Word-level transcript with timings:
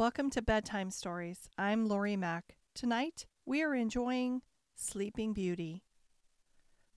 Welcome 0.00 0.30
to 0.30 0.40
Bedtime 0.40 0.88
Stories. 0.88 1.50
I'm 1.58 1.86
Lori 1.86 2.16
Mack. 2.16 2.56
Tonight 2.74 3.26
we 3.44 3.62
are 3.62 3.74
enjoying 3.74 4.40
Sleeping 4.74 5.34
Beauty 5.34 5.84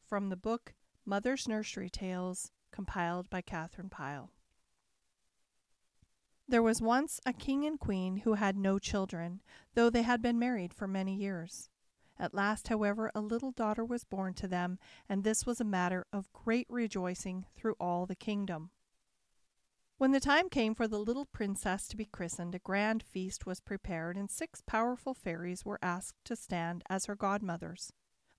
from 0.07 0.29
the 0.29 0.37
book 0.37 0.73
Mother's 1.05 1.45
Nursery 1.45 1.89
Tales, 1.89 2.51
compiled 2.71 3.29
by 3.29 3.41
Katherine 3.41 3.89
Pyle. 3.89 4.31
There 6.47 6.63
was 6.63 6.81
once 6.81 7.19
a 7.25 7.33
king 7.33 7.65
and 7.65 7.77
queen 7.77 8.21
who 8.23 8.35
had 8.35 8.55
no 8.55 8.79
children, 8.79 9.41
though 9.73 9.89
they 9.89 10.03
had 10.03 10.21
been 10.21 10.39
married 10.39 10.73
for 10.73 10.87
many 10.87 11.13
years. 11.13 11.67
At 12.17 12.33
last, 12.33 12.69
however, 12.69 13.11
a 13.13 13.19
little 13.19 13.51
daughter 13.51 13.83
was 13.83 14.05
born 14.05 14.33
to 14.35 14.47
them, 14.47 14.79
and 15.09 15.25
this 15.25 15.45
was 15.45 15.59
a 15.59 15.65
matter 15.65 16.05
of 16.13 16.31
great 16.31 16.67
rejoicing 16.69 17.47
through 17.53 17.75
all 17.81 18.05
the 18.05 18.15
kingdom. 18.15 18.69
When 20.03 20.11
the 20.11 20.19
time 20.19 20.49
came 20.49 20.75
for 20.75 20.85
the 20.85 20.99
little 20.99 21.23
princess 21.23 21.87
to 21.87 21.95
be 21.95 22.03
christened, 22.03 22.53
a 22.53 22.59
grand 22.59 23.01
feast 23.01 23.45
was 23.45 23.61
prepared, 23.61 24.17
and 24.17 24.29
six 24.29 24.59
powerful 24.59 25.13
fairies 25.13 25.63
were 25.63 25.79
asked 25.81 26.25
to 26.25 26.35
stand 26.35 26.83
as 26.89 27.05
her 27.05 27.15
godmothers. 27.15 27.93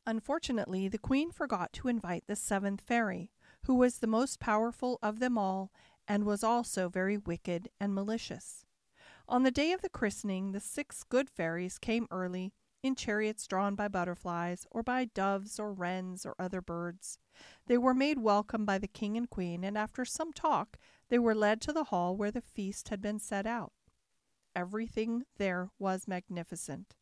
Unfortunately, 0.06 0.88
the 0.88 0.98
queen 0.98 1.30
forgot 1.30 1.72
to 1.72 1.88
invite 1.88 2.24
the 2.27 2.36
seventh 2.36 2.82
fairy, 2.82 3.30
who 3.62 3.77
was 3.77 4.00
the 4.00 4.06
most 4.06 4.41
powerful 4.41 4.98
of 5.02 5.20
them 5.20 5.38
all 5.38 5.72
and 6.06 6.27
was 6.27 6.45
also 6.45 6.91
very 6.91 7.16
wicked 7.16 7.70
and 7.80 7.94
malicious. 7.94 8.66
On 9.27 9.42
the 9.42 9.50
day 9.50 9.72
of 9.72 9.80
the 9.80 9.88
christening, 9.88 10.52
the 10.52 10.60
six 10.60 11.02
good 11.02 11.30
fairies 11.30 11.78
came 11.78 12.06
early 12.10 12.52
in 12.83 12.94
chariots 12.94 13.46
drawn 13.46 13.74
by 13.74 13.88
butterflies, 13.88 14.66
or 14.70 14.83
by 14.83 15.06
doves 15.06 15.58
or 15.58 15.72
wrens 15.72 16.27
or 16.27 16.34
other 16.38 16.60
birds. 16.60 17.19
They 17.66 17.78
were 17.78 17.94
made 17.94 18.19
welcome 18.19 18.66
by 18.66 18.77
the 18.77 18.86
king 18.86 19.16
and 19.16 19.30
queen, 19.30 19.64
and 19.64 19.78
after 19.78 20.05
some 20.05 20.34
talk, 20.34 20.77
they 21.14 21.18
were 21.20 21.32
led 21.32 21.60
to 21.60 21.73
the 21.73 21.84
hall 21.84 22.16
where 22.16 22.32
the 22.32 22.41
feast 22.41 22.88
had 22.88 23.00
been 23.00 23.20
set 23.20 23.46
out. 23.46 23.70
Everything 24.56 25.22
there 25.38 25.70
was 25.78 26.08
magnificent. 26.08 26.97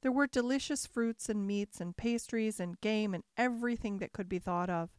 There 0.00 0.10
were 0.10 0.26
delicious 0.26 0.84
fruits 0.84 1.28
and 1.28 1.46
meats 1.46 1.80
and 1.80 1.96
pastries 1.96 2.58
and 2.58 2.80
game 2.80 3.14
and 3.14 3.22
everything 3.36 3.98
that 3.98 4.12
could 4.12 4.28
be 4.28 4.40
thought 4.40 4.68
of. 4.68 4.90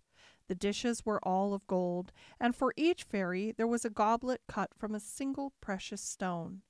The 0.48 0.56
dishes 0.56 1.06
were 1.06 1.20
all 1.28 1.54
of 1.54 1.68
gold, 1.68 2.14
and 2.40 2.56
for 2.56 2.74
each 2.78 3.04
fairy 3.04 3.52
there 3.52 3.68
was 3.68 3.84
a 3.84 3.90
goblet 3.90 4.40
cut 4.48 4.70
from 4.78 4.96
a 4.96 5.00
single 5.02 5.52
precious 5.60 6.02
stone. 6.02 6.62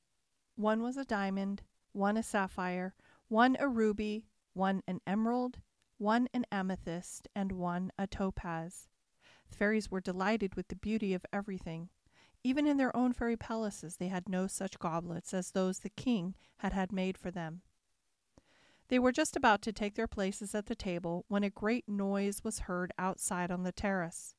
One 0.55 0.81
was 0.81 0.97
a 0.97 1.05
diamond, 1.05 1.61
one 1.91 2.17
a 2.17 2.23
sapphire, 2.23 2.95
one 3.27 3.55
a 3.59 3.67
ruby, 3.67 4.25
one 4.53 4.81
an 4.87 4.99
emerald, 5.05 5.59
one 5.99 6.27
an 6.33 6.47
amethyst, 6.51 7.27
and 7.35 7.51
one 7.51 7.91
a 7.99 8.07
topaz. 8.07 8.87
The 9.53 9.59
fairies 9.59 9.91
were 9.91 10.01
delighted 10.01 10.55
with 10.55 10.69
the 10.69 10.75
beauty 10.75 11.13
of 11.13 11.27
everything. 11.31 11.89
Even 12.43 12.65
in 12.65 12.77
their 12.77 12.95
own 12.97 13.13
fairy 13.13 13.37
palaces 13.37 13.97
they 13.97 14.07
had 14.07 14.27
no 14.27 14.47
such 14.47 14.79
goblets 14.79 15.31
as 15.31 15.51
those 15.51 15.77
the 15.77 15.91
king 15.91 16.33
had 16.57 16.73
had 16.73 16.91
made 16.91 17.19
for 17.19 17.29
them. 17.29 17.61
They 18.87 18.97
were 18.97 19.11
just 19.11 19.35
about 19.35 19.61
to 19.61 19.71
take 19.71 19.93
their 19.93 20.07
places 20.07 20.55
at 20.55 20.65
the 20.65 20.73
table 20.73 21.25
when 21.27 21.43
a 21.43 21.51
great 21.51 21.87
noise 21.87 22.43
was 22.43 22.61
heard 22.61 22.93
outside 22.97 23.51
on 23.51 23.61
the 23.61 23.71
terrace. 23.71 24.33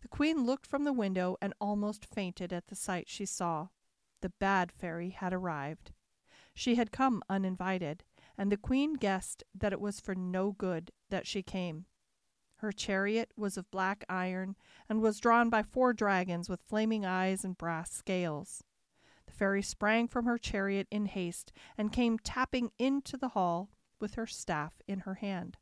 The 0.00 0.06
queen 0.06 0.46
looked 0.46 0.68
from 0.68 0.84
the 0.84 0.92
window 0.92 1.36
and 1.42 1.52
almost 1.60 2.06
fainted 2.06 2.52
at 2.52 2.68
the 2.68 2.76
sight 2.76 3.08
she 3.08 3.26
saw. 3.26 3.70
The 4.22 4.30
bad 4.38 4.70
fairy 4.70 5.10
had 5.10 5.32
arrived. 5.32 5.90
She 6.54 6.76
had 6.76 6.92
come 6.92 7.20
uninvited, 7.28 8.04
and 8.38 8.52
the 8.52 8.56
queen 8.56 8.94
guessed 8.94 9.42
that 9.52 9.72
it 9.72 9.80
was 9.80 9.98
for 9.98 10.14
no 10.14 10.52
good 10.52 10.92
that 11.10 11.26
she 11.26 11.42
came. 11.42 11.86
Her 12.60 12.72
chariot 12.72 13.32
was 13.36 13.56
of 13.56 13.70
black 13.70 14.04
iron, 14.08 14.56
and 14.88 15.02
was 15.02 15.20
drawn 15.20 15.50
by 15.50 15.62
four 15.62 15.92
dragons 15.92 16.48
with 16.48 16.62
flaming 16.62 17.04
eyes 17.04 17.44
and 17.44 17.56
brass 17.56 17.92
scales. 17.92 18.64
The 19.26 19.32
fairy 19.32 19.62
sprang 19.62 20.08
from 20.08 20.24
her 20.24 20.38
chariot 20.38 20.88
in 20.90 21.06
haste, 21.06 21.52
and 21.76 21.92
came 21.92 22.18
tapping 22.18 22.70
into 22.78 23.16
the 23.16 23.28
hall 23.28 23.70
with 24.00 24.14
her 24.14 24.26
staff 24.26 24.80
in 24.86 25.00
her 25.00 25.14
hand. 25.14 25.58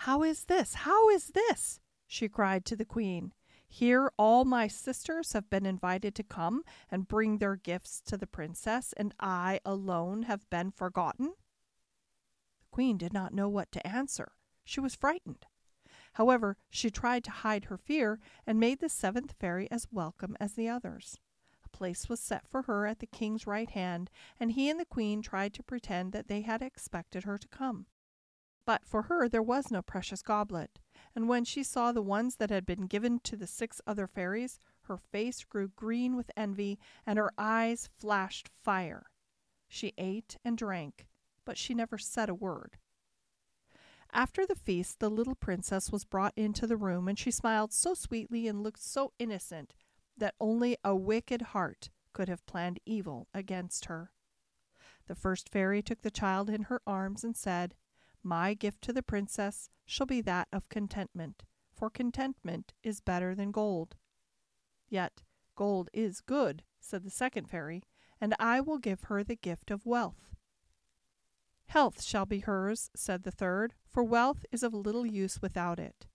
How 0.00 0.22
is 0.22 0.44
this? 0.44 0.74
How 0.74 1.08
is 1.10 1.28
this? 1.28 1.80
she 2.06 2.28
cried 2.28 2.64
to 2.66 2.76
the 2.76 2.84
queen. 2.84 3.32
Here 3.68 4.12
all 4.16 4.44
my 4.44 4.68
sisters 4.68 5.32
have 5.32 5.50
been 5.50 5.66
invited 5.66 6.14
to 6.14 6.22
come 6.22 6.62
and 6.88 7.08
bring 7.08 7.38
their 7.38 7.56
gifts 7.56 8.00
to 8.02 8.16
the 8.16 8.26
princess, 8.26 8.94
and 8.96 9.12
I 9.18 9.60
alone 9.64 10.24
have 10.24 10.48
been 10.50 10.70
forgotten 10.70 11.34
The 12.60 12.68
queen 12.70 12.96
did 12.96 13.12
not 13.12 13.34
know 13.34 13.48
what 13.48 13.72
to 13.72 13.84
answer. 13.86 14.32
She 14.64 14.80
was 14.80 14.94
frightened. 14.94 15.46
However, 16.16 16.56
she 16.70 16.88
tried 16.88 17.24
to 17.24 17.30
hide 17.30 17.66
her 17.66 17.76
fear 17.76 18.18
and 18.46 18.58
made 18.58 18.78
the 18.80 18.88
seventh 18.88 19.34
fairy 19.38 19.70
as 19.70 19.86
welcome 19.92 20.34
as 20.40 20.54
the 20.54 20.66
others. 20.66 21.20
A 21.62 21.68
place 21.68 22.08
was 22.08 22.20
set 22.20 22.48
for 22.48 22.62
her 22.62 22.86
at 22.86 23.00
the 23.00 23.06
king's 23.06 23.46
right 23.46 23.68
hand, 23.68 24.08
and 24.40 24.52
he 24.52 24.70
and 24.70 24.80
the 24.80 24.86
queen 24.86 25.20
tried 25.20 25.52
to 25.52 25.62
pretend 25.62 26.12
that 26.12 26.26
they 26.26 26.40
had 26.40 26.62
expected 26.62 27.24
her 27.24 27.36
to 27.36 27.48
come. 27.48 27.84
But 28.64 28.86
for 28.86 29.02
her 29.02 29.28
there 29.28 29.42
was 29.42 29.70
no 29.70 29.82
precious 29.82 30.22
goblet, 30.22 30.78
and 31.14 31.28
when 31.28 31.44
she 31.44 31.62
saw 31.62 31.92
the 31.92 32.00
ones 32.00 32.36
that 32.36 32.48
had 32.48 32.64
been 32.64 32.86
given 32.86 33.20
to 33.20 33.36
the 33.36 33.46
six 33.46 33.82
other 33.86 34.06
fairies, 34.06 34.58
her 34.84 34.96
face 34.96 35.44
grew 35.44 35.68
green 35.68 36.16
with 36.16 36.30
envy, 36.34 36.78
and 37.04 37.18
her 37.18 37.30
eyes 37.36 37.90
flashed 37.94 38.48
fire. 38.64 39.10
She 39.68 39.92
ate 39.98 40.38
and 40.42 40.56
drank, 40.56 41.08
but 41.44 41.58
she 41.58 41.74
never 41.74 41.98
said 41.98 42.30
a 42.30 42.34
word. 42.34 42.78
After 44.12 44.46
the 44.46 44.54
feast, 44.54 45.00
the 45.00 45.10
little 45.10 45.34
princess 45.34 45.90
was 45.90 46.04
brought 46.04 46.32
into 46.36 46.66
the 46.66 46.76
room, 46.76 47.08
and 47.08 47.18
she 47.18 47.30
smiled 47.30 47.72
so 47.72 47.94
sweetly 47.94 48.48
and 48.48 48.62
looked 48.62 48.82
so 48.82 49.12
innocent 49.18 49.74
that 50.16 50.34
only 50.40 50.76
a 50.82 50.94
wicked 50.94 51.42
heart 51.42 51.90
could 52.12 52.28
have 52.28 52.46
planned 52.46 52.80
evil 52.86 53.28
against 53.34 53.86
her. 53.86 54.12
The 55.06 55.14
first 55.14 55.50
fairy 55.50 55.82
took 55.82 56.02
the 56.02 56.10
child 56.10 56.48
in 56.48 56.62
her 56.64 56.80
arms 56.86 57.22
and 57.22 57.36
said, 57.36 57.74
My 58.22 58.54
gift 58.54 58.82
to 58.82 58.92
the 58.92 59.02
princess 59.02 59.68
shall 59.84 60.06
be 60.06 60.20
that 60.22 60.48
of 60.52 60.68
contentment, 60.68 61.44
for 61.74 61.90
contentment 61.90 62.72
is 62.82 63.00
better 63.00 63.34
than 63.34 63.50
gold. 63.50 63.96
Yet 64.88 65.22
gold 65.54 65.90
is 65.92 66.20
good, 66.20 66.62
said 66.80 67.04
the 67.04 67.10
second 67.10 67.48
fairy, 67.50 67.82
and 68.20 68.34
I 68.38 68.60
will 68.60 68.78
give 68.78 69.04
her 69.04 69.22
the 69.22 69.36
gift 69.36 69.70
of 69.70 69.84
wealth. 69.84 70.35
Health 71.66 72.02
shall 72.02 72.26
be 72.26 72.40
hers, 72.40 72.90
said 72.94 73.22
the 73.22 73.30
third, 73.30 73.74
for 73.88 74.04
wealth 74.04 74.44
is 74.52 74.62
of 74.62 74.72
little 74.72 75.06
use 75.06 75.40
without 75.42 75.78
it. 75.78 76.06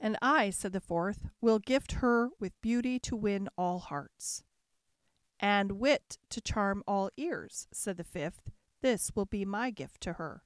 And 0.00 0.16
I, 0.22 0.50
said 0.50 0.72
the 0.72 0.80
fourth, 0.80 1.28
will 1.40 1.58
gift 1.58 1.92
her 1.92 2.30
with 2.38 2.60
beauty 2.60 2.98
to 3.00 3.16
win 3.16 3.48
all 3.56 3.78
hearts. 3.78 4.44
And 5.40 5.72
wit 5.72 6.18
to 6.30 6.40
charm 6.40 6.82
all 6.86 7.10
ears, 7.16 7.68
said 7.72 7.96
the 7.96 8.04
fifth. 8.04 8.50
This 8.80 9.10
will 9.14 9.26
be 9.26 9.44
my 9.44 9.70
gift 9.70 10.00
to 10.02 10.14
her. 10.14 10.42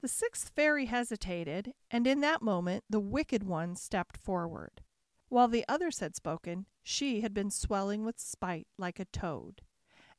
The 0.00 0.08
sixth 0.08 0.50
fairy 0.54 0.86
hesitated, 0.86 1.74
and 1.90 2.06
in 2.06 2.20
that 2.20 2.42
moment 2.42 2.84
the 2.88 3.00
wicked 3.00 3.42
one 3.42 3.74
stepped 3.74 4.16
forward. 4.16 4.82
While 5.28 5.48
the 5.48 5.64
others 5.68 5.98
had 5.98 6.14
spoken, 6.14 6.66
she 6.82 7.20
had 7.20 7.34
been 7.34 7.50
swelling 7.50 8.04
with 8.04 8.20
spite 8.20 8.68
like 8.78 9.00
a 9.00 9.04
toad. 9.06 9.62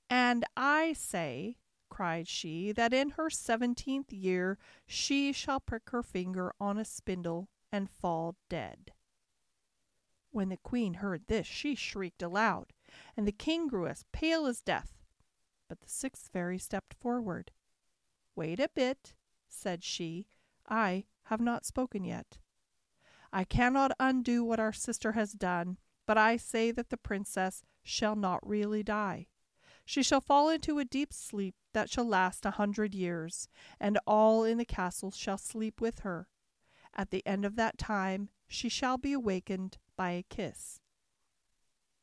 And 0.09 0.43
I 0.57 0.93
say, 0.93 1.55
cried 1.89 2.27
she, 2.27 2.71
that 2.71 2.93
in 2.93 3.11
her 3.11 3.29
seventeenth 3.29 4.13
year 4.13 4.57
she 4.87 5.33
shall 5.33 5.59
prick 5.59 5.89
her 5.89 6.03
finger 6.03 6.53
on 6.59 6.77
a 6.77 6.85
spindle 6.85 7.49
and 7.71 7.89
fall 7.89 8.35
dead. 8.49 8.91
When 10.31 10.49
the 10.49 10.57
queen 10.57 10.95
heard 10.95 11.23
this, 11.27 11.47
she 11.47 11.75
shrieked 11.75 12.21
aloud, 12.21 12.73
and 13.17 13.27
the 13.27 13.31
king 13.31 13.67
grew 13.67 13.87
as 13.87 14.05
pale 14.11 14.45
as 14.45 14.61
death. 14.61 14.97
But 15.67 15.81
the 15.81 15.89
sixth 15.89 16.29
fairy 16.31 16.59
stepped 16.59 16.93
forward. 16.93 17.51
Wait 18.35 18.59
a 18.59 18.69
bit, 18.73 19.15
said 19.47 19.83
she. 19.83 20.27
I 20.67 21.05
have 21.23 21.41
not 21.41 21.65
spoken 21.65 22.03
yet. 22.03 22.37
I 23.31 23.43
cannot 23.43 23.91
undo 23.99 24.43
what 24.43 24.59
our 24.59 24.73
sister 24.73 25.11
has 25.11 25.33
done, 25.33 25.77
but 26.07 26.17
I 26.17 26.37
say 26.37 26.71
that 26.71 26.89
the 26.89 26.97
princess 26.97 27.63
shall 27.83 28.15
not 28.15 28.47
really 28.47 28.81
die. 28.81 29.27
She 29.89 30.03
shall 30.03 30.21
fall 30.21 30.49
into 30.49 30.77
a 30.77 30.85
deep 30.85 31.11
sleep 31.11 31.55
that 31.73 31.89
shall 31.89 32.05
last 32.05 32.45
a 32.45 32.51
hundred 32.51 32.93
years, 32.93 33.49
and 33.79 33.97
all 34.05 34.43
in 34.43 34.59
the 34.59 34.63
castle 34.63 35.09
shall 35.09 35.39
sleep 35.39 35.81
with 35.81 36.01
her. 36.01 36.27
At 36.93 37.09
the 37.09 37.25
end 37.25 37.43
of 37.43 37.55
that 37.55 37.79
time 37.79 38.29
she 38.47 38.69
shall 38.69 38.99
be 38.99 39.13
awakened 39.13 39.79
by 39.95 40.11
a 40.11 40.21
kiss. 40.21 40.79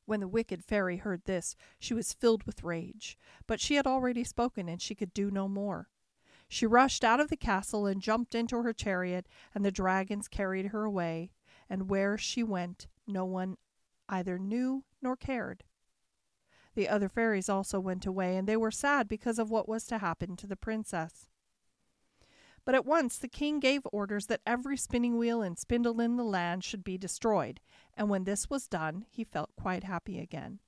When 0.05 0.19
the 0.19 0.27
wicked 0.27 0.65
fairy 0.65 0.97
heard 0.97 1.27
this, 1.27 1.55
she 1.79 1.95
was 1.95 2.13
filled 2.13 2.43
with 2.43 2.65
rage, 2.65 3.17
but 3.47 3.61
she 3.61 3.77
had 3.77 3.87
already 3.87 4.25
spoken, 4.25 4.69
and 4.69 4.83
she 4.83 4.97
could 4.97 5.15
do 5.15 5.31
no 5.31 5.47
more. 5.47 5.89
She 6.49 6.67
rushed 6.67 7.05
out 7.05 7.21
of 7.21 7.29
the 7.29 7.37
castle 7.37 7.87
and 7.87 8.03
jumped 8.03 8.35
into 8.35 8.61
her 8.63 8.73
chariot, 8.73 9.29
and 9.55 9.65
the 9.65 9.71
dragons 9.71 10.27
carried 10.27 10.67
her 10.67 10.83
away, 10.83 11.31
and 11.71 11.89
where 11.89 12.19
she 12.19 12.43
went 12.43 12.89
no 13.07 13.25
one 13.25 13.59
either 14.09 14.41
knew 14.41 14.83
nor 15.01 15.15
cared. 15.15 15.63
The 16.77 16.89
other 16.89 17.09
fairies 17.09 17.49
also 17.49 17.81
went 17.81 18.07
away, 18.07 18.37
and 18.37 18.47
they 18.47 18.57
were 18.57 18.71
sad 18.71 19.09
because 19.09 19.41
of 19.41 19.51
what 19.51 19.69
was 19.69 19.85
to 19.87 19.99
happen 19.99 20.37
to 20.37 20.47
the 20.47 20.55
princess. 20.55 21.27
But 22.65 22.75
at 22.75 22.85
once 22.85 23.19
the 23.19 23.29
king 23.29 23.61
gave 23.61 23.83
orders 23.93 24.27
that 24.27 24.43
every 24.47 24.77
spinning 24.77 25.17
wheel 25.17 25.41
and 25.41 25.59
spindle 25.59 26.01
in 26.01 26.17
the 26.17 26.25
land 26.25 26.65
should 26.65 26.85
be 26.85 26.99
destroyed, 26.99 27.61
and 27.95 28.11
when 28.11 28.25
this 28.25 28.51
was 28.51 28.69
done 28.69 29.07
he 29.09 29.25
felt 29.25 29.57
quite 29.57 29.85
happy 29.85 30.21
again. 30.21 30.61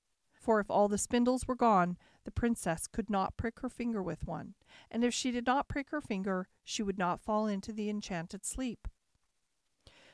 for 0.48 0.60
if 0.60 0.70
all 0.70 0.88
the 0.88 0.96
spindles 0.96 1.46
were 1.46 1.54
gone, 1.54 1.98
the 2.24 2.30
princess 2.30 2.86
could 2.86 3.10
not 3.10 3.36
prick 3.36 3.60
her 3.60 3.68
finger 3.68 4.02
with 4.02 4.26
one, 4.26 4.54
and 4.90 5.04
if 5.04 5.12
she 5.12 5.30
did 5.30 5.46
not 5.46 5.68
prick 5.68 5.90
her 5.90 6.00
finger, 6.00 6.48
she 6.64 6.82
would 6.82 6.96
not 6.96 7.20
fall 7.20 7.46
into 7.46 7.70
the 7.70 7.90
enchanted 7.90 8.46
sleep. 8.46 8.88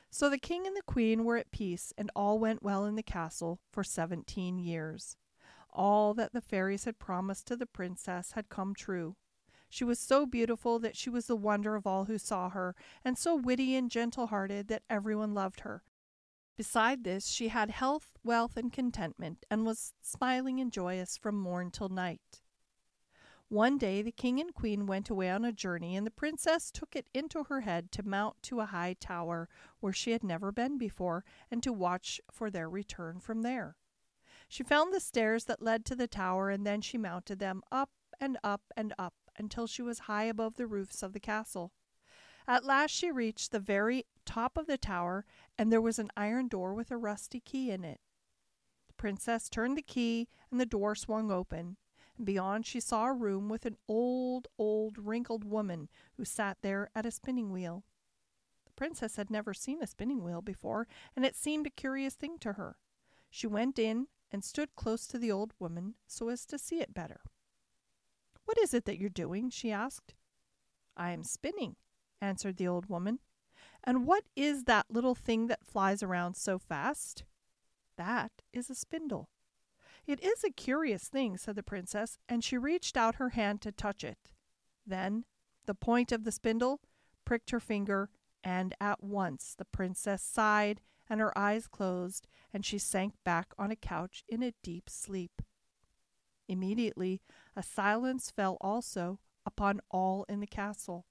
So 0.09 0.29
the 0.29 0.37
king 0.37 0.67
and 0.67 0.75
the 0.75 0.81
queen 0.81 1.23
were 1.23 1.37
at 1.37 1.51
peace, 1.51 1.93
and 1.97 2.11
all 2.15 2.37
went 2.37 2.63
well 2.63 2.83
in 2.85 2.95
the 2.95 3.01
castle 3.01 3.61
for 3.71 3.81
seventeen 3.81 4.59
years. 4.59 5.15
All 5.77 6.13
that 6.13 6.31
the 6.31 6.39
fairies 6.39 6.85
had 6.85 6.99
promised 6.99 7.47
to 7.47 7.57
the 7.57 7.65
princess 7.65 8.31
had 8.31 8.47
come 8.47 8.73
true. 8.73 9.17
She 9.69 9.83
was 9.83 9.99
so 9.99 10.25
beautiful 10.25 10.79
that 10.79 10.95
she 10.95 11.09
was 11.09 11.27
the 11.27 11.35
wonder 11.35 11.75
of 11.75 11.85
all 11.85 12.05
who 12.05 12.17
saw 12.17 12.49
her, 12.49 12.75
and 13.03 13.17
so 13.17 13.35
witty 13.35 13.75
and 13.75 13.91
gentle 13.91 14.27
hearted 14.27 14.69
that 14.69 14.83
everyone 14.89 15.33
loved 15.33 15.59
her. 15.59 15.83
Beside 16.55 17.03
this, 17.03 17.27
she 17.27 17.49
had 17.49 17.71
health, 17.71 18.17
wealth, 18.23 18.55
and 18.55 18.71
contentment, 18.71 19.45
and 19.51 19.65
was 19.65 19.93
smiling 20.01 20.61
and 20.61 20.71
joyous 20.71 21.17
from 21.17 21.37
morn 21.37 21.71
till 21.71 21.89
night. 21.89 22.41
One 23.49 23.77
day 23.77 24.01
the 24.01 24.13
king 24.13 24.39
and 24.39 24.53
queen 24.53 24.85
went 24.85 25.09
away 25.09 25.29
on 25.29 25.43
a 25.43 25.51
journey, 25.51 25.97
and 25.97 26.07
the 26.07 26.11
princess 26.11 26.71
took 26.71 26.95
it 26.95 27.09
into 27.13 27.43
her 27.43 27.61
head 27.61 27.91
to 27.91 28.07
mount 28.07 28.41
to 28.43 28.61
a 28.61 28.65
high 28.65 28.95
tower 28.97 29.49
where 29.81 29.91
she 29.91 30.11
had 30.11 30.23
never 30.23 30.53
been 30.53 30.77
before, 30.77 31.25
and 31.51 31.61
to 31.63 31.73
watch 31.73 32.21
for 32.31 32.49
their 32.49 32.69
return 32.69 33.19
from 33.19 33.41
there. 33.41 33.75
She 34.55 34.63
found 34.63 34.93
the 34.93 35.01
stairs 35.01 35.43
that 35.45 35.61
led 35.61 35.83
to 35.83 35.97
the 35.97 36.07
tower, 36.07 36.49
and 36.49 36.65
then 36.65 36.79
she 36.79 36.97
mounted 36.97 37.39
them 37.39 37.61
up 37.73 37.89
and 38.21 38.37
up 38.41 38.61
and 38.77 38.93
up 38.97 39.13
until 39.37 39.67
she 39.67 39.81
was 39.81 40.07
high 40.07 40.23
above 40.23 40.55
the 40.55 40.65
roofs 40.65 41.03
of 41.03 41.11
the 41.11 41.19
castle. 41.19 41.73
At 42.47 42.63
last 42.63 42.91
she 42.91 43.11
reached 43.11 43.51
the 43.51 43.59
very 43.59 44.05
top 44.23 44.55
of 44.55 44.65
the 44.65 44.77
tower, 44.77 45.25
and 45.57 45.73
there 45.73 45.81
was 45.81 45.99
an 45.99 46.09
iron 46.15 46.47
door 46.47 46.73
with 46.73 46.89
a 46.89 46.95
rusty 46.95 47.41
key 47.41 47.69
in 47.69 47.83
it. 47.83 47.99
The 48.87 48.93
princess 48.93 49.49
turned 49.49 49.77
the 49.77 49.81
key, 49.81 50.29
and 50.49 50.57
the 50.57 50.65
door 50.65 50.95
swung 50.95 51.31
open. 51.31 51.75
And 52.15 52.25
beyond 52.25 52.65
she 52.65 52.79
saw 52.79 53.07
a 53.07 53.13
room 53.13 53.49
with 53.49 53.65
an 53.65 53.75
old, 53.89 54.47
old, 54.57 54.97
wrinkled 54.97 55.43
woman 55.43 55.89
who 56.13 56.23
sat 56.23 56.59
there 56.61 56.89
at 56.95 57.05
a 57.05 57.11
spinning 57.11 57.51
wheel. 57.51 57.83
The 58.65 58.71
princess 58.77 59.17
had 59.17 59.29
never 59.29 59.53
seen 59.53 59.83
a 59.83 59.87
spinning 59.87 60.23
wheel 60.23 60.41
before, 60.41 60.87
and 61.13 61.25
it 61.25 61.35
seemed 61.35 61.67
a 61.67 61.71
curious 61.71 62.13
thing 62.13 62.37
to 62.39 62.53
her. 62.53 62.77
She 63.29 63.47
went 63.47 63.77
in 63.77 64.07
and 64.35 64.43
stood 64.43 64.75
close 64.75 65.07
to 65.07 65.17
the 65.17 65.31
old 65.31 65.53
woman 65.59 65.93
so 66.07 66.27
as 66.27 66.45
to 66.45 66.59
see 66.59 66.81
it 66.81 66.93
better. 66.93 67.21
What 68.43 68.57
is 68.57 68.73
it 68.73 68.83
that 68.83 68.97
you're 68.97 69.09
doing? 69.09 69.49
she 69.49 69.71
asked. 69.71 70.13
I 70.97 71.11
am 71.11 71.23
spinning, 71.23 71.77
answered 72.21 72.57
the 72.57 72.67
old 72.67 72.89
woman. 72.89 73.19
And 73.81 74.05
what 74.05 74.25
is 74.35 74.65
that 74.65 74.87
little 74.89 75.15
thing 75.15 75.47
that 75.47 75.65
flies 75.65 76.03
around 76.03 76.35
so 76.35 76.59
fast? 76.59 77.23
That 77.95 78.41
is 78.51 78.69
a 78.69 78.75
spindle. 78.75 79.29
It 80.05 80.21
is 80.21 80.43
a 80.43 80.49
curious 80.51 81.07
thing, 81.07 81.37
said 81.37 81.55
the 81.55 81.63
princess, 81.63 82.17
and 82.27 82.43
she 82.43 82.57
reached 82.57 82.97
out 82.97 83.15
her 83.15 83.29
hand 83.29 83.61
to 83.61 83.71
touch 83.71 84.03
it. 84.03 84.17
Then 84.85 85.23
the 85.65 85.73
point 85.73 86.11
of 86.11 86.25
the 86.25 86.33
spindle 86.33 86.81
pricked 87.23 87.51
her 87.51 87.61
finger, 87.61 88.09
and 88.43 88.75
at 88.81 89.01
once 89.01 89.55
the 89.57 89.63
princess 89.63 90.21
sighed 90.21 90.81
and 91.09 91.19
her 91.19 91.37
eyes 91.37 91.67
closed, 91.67 92.27
and 92.53 92.65
she 92.65 92.77
sank 92.77 93.13
back 93.23 93.53
on 93.57 93.71
a 93.71 93.75
couch 93.75 94.23
in 94.27 94.41
a 94.41 94.53
deep 94.63 94.89
sleep. 94.89 95.41
Immediately 96.47 97.21
a 97.55 97.63
silence 97.63 98.31
fell 98.31 98.57
also 98.61 99.19
upon 99.45 99.81
all 99.91 100.25
in 100.27 100.39
the 100.39 100.47
castle. 100.47 101.05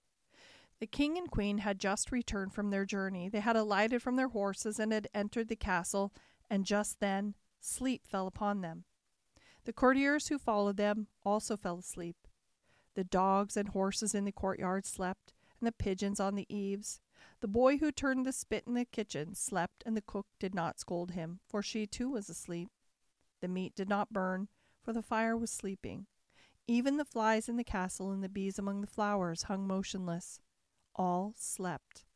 The 0.81 0.87
king 0.87 1.17
and 1.17 1.31
queen 1.31 1.58
had 1.58 1.79
just 1.79 2.12
returned 2.12 2.52
from 2.52 2.70
their 2.70 2.85
journey. 2.85 3.29
They 3.29 3.41
had 3.41 3.56
alighted 3.56 4.02
from 4.02 4.17
their 4.17 4.29
horses 4.29 4.79
and 4.79 4.93
had 4.93 5.08
entered 5.14 5.49
the 5.49 5.56
castle, 5.56 6.12
and 6.50 6.64
just 6.64 7.00
then 7.00 7.35
sleep 7.61 8.06
fell 8.06 8.26
upon 8.26 8.61
them. 8.61 8.85
The 9.64 9.73
courtiers 9.73 10.29
who 10.29 10.38
followed 10.38 10.76
them 10.76 11.06
also 11.25 11.56
fell 11.56 11.79
asleep. 11.79 12.17
The 12.94 13.05
dogs 13.05 13.56
and 13.56 13.69
horses 13.69 14.14
in 14.14 14.25
the 14.25 14.32
courtyard 14.32 14.85
slept, 14.85 15.32
and 15.58 15.67
the 15.67 15.73
pigeons 15.73 16.20
on 16.20 16.35
the 16.35 16.46
eaves. 16.55 17.00
The 17.44 17.49
boy 17.49 17.76
who 17.76 17.93
turned 17.93 18.25
the 18.25 18.32
spit 18.32 18.64
in 18.67 18.73
the 18.73 18.87
kitchen 18.87 19.35
slept, 19.35 19.82
and 19.85 19.94
the 19.94 20.00
cook 20.00 20.29
did 20.38 20.55
not 20.55 20.81
scold 20.81 21.11
him, 21.11 21.41
for 21.46 21.61
she 21.61 21.87
too 21.87 22.08
was 22.08 22.31
asleep. 22.31 22.70
The 23.43 23.49
meat 23.49 23.75
did 23.75 23.87
not 23.87 24.14
burn, 24.14 24.49
for 24.81 24.94
the 24.94 25.02
fire 25.02 25.37
was 25.37 25.50
sleeping. 25.50 26.06
Even 26.67 26.96
the 26.96 27.05
flies 27.05 27.46
in 27.46 27.58
the 27.58 27.62
castle 27.62 28.11
and 28.11 28.25
the 28.25 28.31
bees 28.31 28.58
among 28.58 28.81
the 28.81 28.87
flowers 28.87 29.43
hung 29.43 29.67
motionless. 29.67 30.41
All 30.94 31.35
slept. 31.37 32.06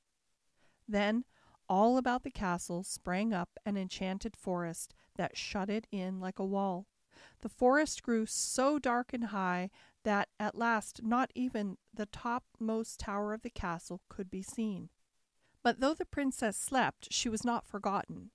Then 0.89 1.27
all 1.69 1.99
about 1.99 2.23
the 2.23 2.31
castle 2.31 2.83
sprang 2.83 3.35
up 3.35 3.51
an 3.67 3.77
enchanted 3.77 4.35
forest 4.35 4.95
that 5.17 5.37
shut 5.37 5.69
it 5.69 5.87
in 5.93 6.21
like 6.21 6.39
a 6.39 6.47
wall. 6.47 6.87
The 7.41 7.51
forest 7.51 8.03
grew 8.03 8.25
so 8.25 8.79
dark 8.79 9.13
and 9.13 9.25
high 9.25 9.69
that 10.05 10.31
at 10.41 10.55
last 10.55 11.03
not 11.03 11.31
even 11.35 11.77
the 11.93 12.07
topmost 12.07 13.01
tower 13.01 13.35
of 13.35 13.43
the 13.43 13.51
castle 13.51 14.01
could 14.09 14.31
be 14.31 14.41
seen. 14.41 14.89
But 15.69 15.81
though 15.81 15.93
the 15.93 16.07
princess 16.07 16.57
slept, 16.57 17.13
she 17.13 17.29
was 17.29 17.45
not 17.45 17.67
forgotten. 17.67 18.31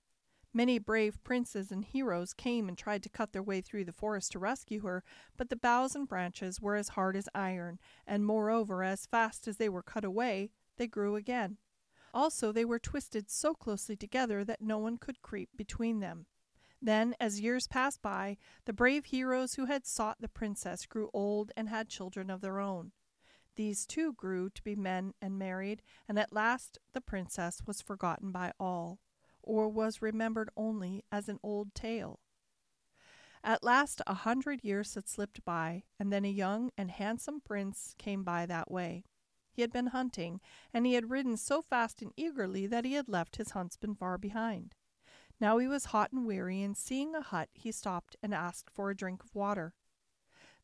Many 0.52 0.78
brave 0.78 1.20
princes 1.24 1.72
and 1.72 1.84
heroes 1.84 2.32
came 2.32 2.68
and 2.68 2.78
tried 2.78 3.02
to 3.02 3.08
cut 3.08 3.32
their 3.32 3.42
way 3.42 3.60
through 3.60 3.86
the 3.86 3.92
forest 3.92 4.30
to 4.30 4.38
rescue 4.38 4.82
her, 4.82 5.02
but 5.36 5.50
the 5.50 5.56
boughs 5.56 5.96
and 5.96 6.06
branches 6.06 6.60
were 6.60 6.76
as 6.76 6.90
hard 6.90 7.16
as 7.16 7.28
iron, 7.34 7.80
and 8.06 8.24
moreover, 8.24 8.84
as 8.84 9.06
fast 9.06 9.48
as 9.48 9.56
they 9.56 9.68
were 9.68 9.82
cut 9.82 10.04
away, 10.04 10.52
they 10.76 10.86
grew 10.86 11.16
again. 11.16 11.58
Also, 12.12 12.52
they 12.52 12.64
were 12.64 12.78
twisted 12.78 13.28
so 13.28 13.52
closely 13.52 13.96
together 13.96 14.44
that 14.44 14.62
no 14.62 14.78
one 14.78 14.96
could 14.96 15.20
creep 15.20 15.50
between 15.56 15.98
them. 15.98 16.26
Then, 16.80 17.16
as 17.18 17.40
years 17.40 17.66
passed 17.66 18.00
by, 18.00 18.36
the 18.64 18.72
brave 18.72 19.06
heroes 19.06 19.54
who 19.54 19.64
had 19.66 19.86
sought 19.86 20.20
the 20.20 20.28
princess 20.28 20.86
grew 20.86 21.10
old 21.12 21.50
and 21.56 21.68
had 21.68 21.88
children 21.88 22.30
of 22.30 22.42
their 22.42 22.60
own. 22.60 22.92
These 23.56 23.86
too 23.86 24.12
grew 24.12 24.50
to 24.50 24.62
be 24.62 24.74
men 24.74 25.14
and 25.22 25.38
married, 25.38 25.82
and 26.08 26.18
at 26.18 26.32
last 26.32 26.78
the 26.92 27.00
princess 27.00 27.62
was 27.66 27.80
forgotten 27.80 28.32
by 28.32 28.52
all 28.58 29.00
or 29.42 29.68
was 29.68 30.02
remembered 30.02 30.50
only 30.56 31.04
as 31.12 31.28
an 31.28 31.38
old 31.42 31.74
tale. 31.74 32.20
At 33.42 33.62
last 33.62 34.00
a 34.06 34.14
hundred 34.14 34.64
years 34.64 34.94
had 34.94 35.06
slipped 35.06 35.44
by, 35.44 35.84
and 35.98 36.10
then 36.10 36.24
a 36.24 36.30
young 36.30 36.70
and 36.78 36.90
handsome 36.90 37.40
prince 37.40 37.94
came 37.98 38.24
by 38.24 38.46
that 38.46 38.70
way. 38.70 39.04
He 39.52 39.60
had 39.60 39.70
been 39.70 39.88
hunting, 39.88 40.40
and 40.72 40.86
he 40.86 40.94
had 40.94 41.10
ridden 41.10 41.36
so 41.36 41.60
fast 41.60 42.00
and 42.00 42.12
eagerly 42.16 42.66
that 42.66 42.84
he 42.84 42.94
had 42.94 43.08
left 43.08 43.36
his 43.36 43.50
huntsman 43.50 43.94
far 43.94 44.16
behind. 44.16 44.74
Now 45.38 45.58
he 45.58 45.68
was 45.68 45.86
hot 45.86 46.10
and 46.10 46.26
weary, 46.26 46.62
and 46.62 46.76
seeing 46.76 47.14
a 47.14 47.20
hut, 47.20 47.50
he 47.52 47.70
stopped 47.70 48.16
and 48.22 48.32
asked 48.32 48.70
for 48.70 48.88
a 48.88 48.96
drink 48.96 49.22
of 49.22 49.34
water. 49.34 49.74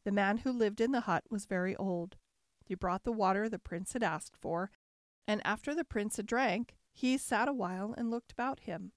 The 0.04 0.12
man 0.12 0.38
who 0.38 0.50
lived 0.50 0.80
in 0.80 0.92
the 0.92 1.02
hut 1.02 1.24
was 1.30 1.44
very 1.44 1.76
old. 1.76 2.16
He 2.70 2.76
brought 2.76 3.02
the 3.02 3.10
water 3.10 3.48
the 3.48 3.58
prince 3.58 3.94
had 3.94 4.04
asked 4.04 4.36
for, 4.36 4.70
and 5.26 5.44
after 5.44 5.74
the 5.74 5.82
prince 5.82 6.18
had 6.18 6.26
drank, 6.26 6.76
he 6.92 7.18
sat 7.18 7.48
a 7.48 7.52
while 7.52 7.92
and 7.98 8.12
looked 8.12 8.30
about 8.30 8.60
him. 8.60 8.92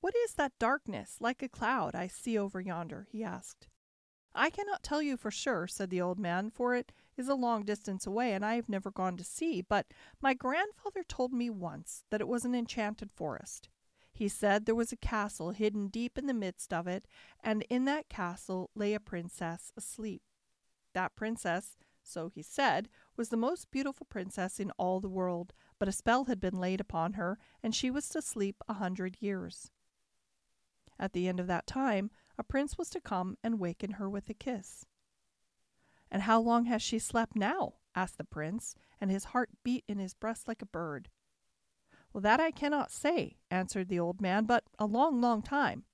What 0.00 0.16
is 0.24 0.34
that 0.34 0.58
darkness, 0.58 1.18
like 1.20 1.40
a 1.40 1.48
cloud, 1.48 1.94
I 1.94 2.08
see 2.08 2.36
over 2.36 2.60
yonder? 2.60 3.06
he 3.12 3.22
asked. 3.22 3.68
I 4.34 4.50
cannot 4.50 4.82
tell 4.82 5.00
you 5.00 5.16
for 5.16 5.30
sure, 5.30 5.68
said 5.68 5.90
the 5.90 6.00
old 6.00 6.18
man, 6.18 6.50
for 6.50 6.74
it 6.74 6.90
is 7.16 7.28
a 7.28 7.36
long 7.36 7.62
distance 7.64 8.08
away, 8.08 8.32
and 8.32 8.44
I 8.44 8.56
have 8.56 8.68
never 8.68 8.90
gone 8.90 9.16
to 9.18 9.24
see, 9.24 9.62
but 9.62 9.86
my 10.20 10.34
grandfather 10.34 11.04
told 11.04 11.32
me 11.32 11.48
once 11.48 12.02
that 12.10 12.20
it 12.20 12.26
was 12.26 12.44
an 12.44 12.56
enchanted 12.56 13.12
forest. 13.12 13.68
He 14.12 14.26
said 14.26 14.66
there 14.66 14.74
was 14.74 14.90
a 14.90 14.96
castle 14.96 15.52
hidden 15.52 15.86
deep 15.86 16.18
in 16.18 16.26
the 16.26 16.34
midst 16.34 16.72
of 16.72 16.88
it, 16.88 17.06
and 17.38 17.64
in 17.70 17.84
that 17.84 18.08
castle 18.08 18.70
lay 18.74 18.94
a 18.94 18.98
princess 18.98 19.70
asleep. 19.76 20.22
That 20.92 21.14
princess, 21.14 21.76
so 22.02 22.28
he 22.28 22.42
said, 22.42 22.88
was 23.16 23.28
the 23.28 23.36
most 23.36 23.70
beautiful 23.70 24.06
princess 24.08 24.58
in 24.58 24.70
all 24.72 25.00
the 25.00 25.08
world, 25.08 25.52
but 25.78 25.88
a 25.88 25.92
spell 25.92 26.24
had 26.24 26.40
been 26.40 26.58
laid 26.58 26.80
upon 26.80 27.14
her, 27.14 27.38
and 27.62 27.74
she 27.74 27.90
was 27.90 28.08
to 28.08 28.22
sleep 28.22 28.56
a 28.68 28.74
hundred 28.74 29.16
years. 29.20 29.70
At 30.98 31.12
the 31.12 31.28
end 31.28 31.40
of 31.40 31.46
that 31.48 31.66
time, 31.66 32.10
a 32.38 32.44
prince 32.44 32.78
was 32.78 32.88
to 32.90 33.00
come 33.00 33.36
and 33.42 33.58
waken 33.58 33.92
her 33.92 34.08
with 34.08 34.28
a 34.28 34.34
kiss. 34.34 34.86
And 36.10 36.22
how 36.22 36.40
long 36.40 36.66
has 36.66 36.82
she 36.82 36.98
slept 36.98 37.36
now? 37.36 37.74
asked 37.94 38.18
the 38.18 38.24
prince, 38.24 38.74
and 39.00 39.10
his 39.10 39.24
heart 39.24 39.50
beat 39.64 39.84
in 39.88 39.98
his 39.98 40.14
breast 40.14 40.48
like 40.48 40.62
a 40.62 40.66
bird. 40.66 41.08
Well, 42.12 42.20
that 42.22 42.40
I 42.40 42.50
cannot 42.50 42.90
say, 42.90 43.38
answered 43.50 43.88
the 43.88 43.98
old 43.98 44.20
man, 44.20 44.44
but 44.44 44.64
a 44.78 44.86
long, 44.86 45.20
long 45.20 45.42
time. 45.42 45.84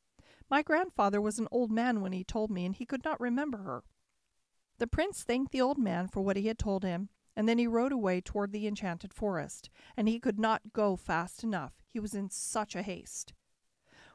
My 0.51 0.63
grandfather 0.63 1.21
was 1.21 1.39
an 1.39 1.49
old 1.51 1.71
man 1.71 2.01
when 2.01 2.13
he 2.13 2.25
told 2.25 2.51
me, 2.51 2.65
and 2.65 2.75
he 2.75 2.87
could 2.87 3.05
not 3.05 3.21
remember 3.21 3.59
her. 3.59 3.85
The 4.79 4.87
prince 4.87 5.23
thanked 5.23 5.53
the 5.53 5.61
old 5.61 5.79
man 5.79 6.09
for 6.09 6.21
what 6.21 6.37
he 6.37 6.47
had 6.47 6.59
told 6.59 6.85
him, 6.85 7.09
and 7.35 7.49
then 7.49 7.59
he 7.59 7.67
rode 7.67 7.93
away 7.93 8.21
toward 8.21 8.53
the 8.53 8.67
enchanted 8.67 9.13
forest, 9.13 9.71
and 9.97 10.09
he 10.09 10.21
could 10.21 10.39
not 10.39 10.73
go 10.73 10.97
fast 10.97 11.43
enough, 11.43 11.75
he 11.87 11.99
was 12.01 12.15
in 12.15 12.31
such 12.31 12.75
a 12.75 12.83
haste. 12.83 13.33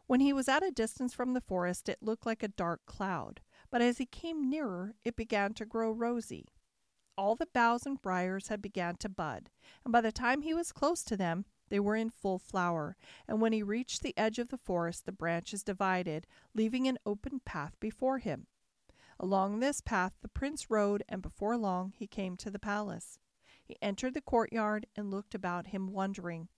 When 0.07 0.19
he 0.19 0.33
was 0.33 0.49
at 0.49 0.63
a 0.63 0.71
distance 0.71 1.13
from 1.13 1.33
the 1.33 1.41
forest, 1.41 1.87
it 1.87 2.01
looked 2.01 2.25
like 2.25 2.43
a 2.43 2.49
dark 2.49 2.85
cloud, 2.85 3.41
but 3.69 3.81
as 3.81 3.97
he 3.97 4.05
came 4.05 4.49
nearer, 4.49 4.95
it 5.03 5.15
began 5.15 5.53
to 5.55 5.65
grow 5.65 5.91
rosy. 5.91 6.47
All 7.17 7.35
the 7.35 7.47
boughs 7.53 7.85
and 7.85 8.01
briars 8.01 8.47
had 8.47 8.61
begun 8.61 8.95
to 8.97 9.09
bud, 9.09 9.49
and 9.83 9.91
by 9.91 10.01
the 10.01 10.11
time 10.11 10.41
he 10.41 10.53
was 10.53 10.71
close 10.71 11.03
to 11.03 11.17
them, 11.17 11.45
They 11.69 11.79
were 11.79 11.95
in 11.95 12.09
full 12.09 12.39
flower, 12.39 12.95
and 13.27 13.41
when 13.41 13.53
he 13.53 13.63
reached 13.63 14.01
the 14.01 14.17
edge 14.17 14.39
of 14.39 14.49
the 14.49 14.57
forest, 14.57 15.05
the 15.05 15.11
branches 15.11 15.63
divided, 15.63 16.27
leaving 16.53 16.87
an 16.87 16.99
open 17.05 17.39
path 17.39 17.79
before 17.79 18.19
him. 18.19 18.47
Along 19.19 19.59
this 19.59 19.81
path 19.81 20.13
the 20.21 20.27
prince 20.27 20.69
rode, 20.69 21.03
and 21.07 21.21
before 21.21 21.57
long 21.57 21.93
he 21.95 22.07
came 22.07 22.35
to 22.37 22.49
the 22.49 22.59
palace. 22.59 23.19
He 23.63 23.77
entered 23.81 24.13
the 24.13 24.21
courtyard 24.21 24.85
and 24.95 25.09
looked 25.09 25.33
about 25.33 25.67
him, 25.67 25.91
wondering. 25.91 26.49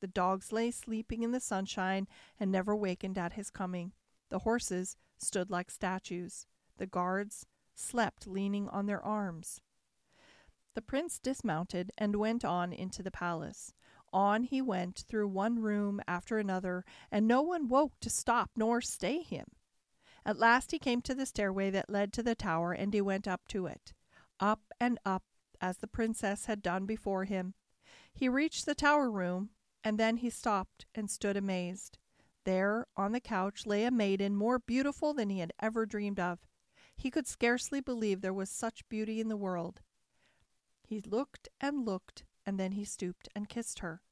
The 0.00 0.06
dogs 0.06 0.52
lay 0.52 0.70
sleeping 0.70 1.22
in 1.22 1.32
the 1.32 1.40
sunshine 1.40 2.06
and 2.38 2.52
never 2.52 2.76
wakened 2.76 3.18
at 3.18 3.32
his 3.32 3.50
coming. 3.50 3.92
The 4.28 4.40
horses 4.40 4.96
stood 5.18 5.50
like 5.50 5.70
statues. 5.70 6.46
The 6.76 6.86
guards 6.86 7.46
slept 7.74 8.26
leaning 8.26 8.68
on 8.68 8.86
their 8.86 9.02
arms. 9.02 9.60
The 10.74 10.82
prince 10.82 11.18
dismounted 11.18 11.90
and 11.96 12.16
went 12.16 12.44
on 12.44 12.72
into 12.72 13.02
the 13.02 13.10
palace. 13.10 13.72
On 14.12 14.44
he 14.44 14.60
went 14.60 15.04
through 15.08 15.28
one 15.28 15.60
room 15.60 16.00
after 16.06 16.38
another, 16.38 16.84
and 17.10 17.26
no 17.26 17.42
one 17.42 17.68
woke 17.68 17.98
to 18.00 18.10
stop 18.10 18.50
nor 18.56 18.80
stay 18.80 19.22
him. 19.22 19.46
At 20.26 20.40
last 20.40 20.72
he 20.72 20.80
came 20.80 21.02
to 21.02 21.14
the 21.14 21.24
stairway 21.24 21.70
that 21.70 21.88
led 21.88 22.12
to 22.14 22.22
the 22.22 22.34
tower, 22.34 22.72
and 22.72 22.92
he 22.92 23.00
went 23.00 23.28
up 23.28 23.46
to 23.48 23.66
it. 23.66 23.94
Up 24.40 24.60
and 24.80 24.98
up, 25.04 25.22
as 25.60 25.78
the 25.78 25.86
princess 25.86 26.46
had 26.46 26.62
done 26.62 26.84
before 26.84 27.26
him. 27.26 27.54
He 28.12 28.28
reached 28.28 28.66
the 28.66 28.74
tower 28.74 29.08
room, 29.08 29.50
and 29.84 29.98
then 29.98 30.16
he 30.16 30.28
stopped 30.28 30.84
and 30.96 31.08
stood 31.08 31.36
amazed. 31.36 31.98
There, 32.42 32.88
on 32.96 33.12
the 33.12 33.20
couch, 33.20 33.66
lay 33.66 33.84
a 33.84 33.92
maiden 33.92 34.34
more 34.34 34.58
beautiful 34.58 35.14
than 35.14 35.30
he 35.30 35.38
had 35.38 35.52
ever 35.60 35.86
dreamed 35.86 36.18
of. 36.18 36.40
He 36.96 37.08
could 37.08 37.28
scarcely 37.28 37.80
believe 37.80 38.20
there 38.20 38.34
was 38.34 38.50
such 38.50 38.88
beauty 38.88 39.20
in 39.20 39.28
the 39.28 39.36
world. 39.36 39.80
He 40.82 41.00
looked 41.00 41.48
and 41.60 41.86
looked, 41.86 42.24
and 42.44 42.58
then 42.58 42.72
he 42.72 42.84
stooped 42.84 43.28
and 43.36 43.48
kissed 43.48 43.78
her. 43.78 44.02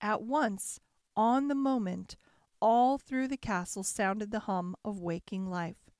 At 0.00 0.22
once, 0.22 0.80
on 1.14 1.46
the 1.46 1.54
moment, 1.54 2.16
all 2.60 2.98
through 2.98 3.28
the 3.28 3.36
castle 3.36 3.82
sounded 3.82 4.30
the 4.30 4.40
hum 4.40 4.74
of 4.84 5.00
waking 5.00 5.50
life. 5.50 5.90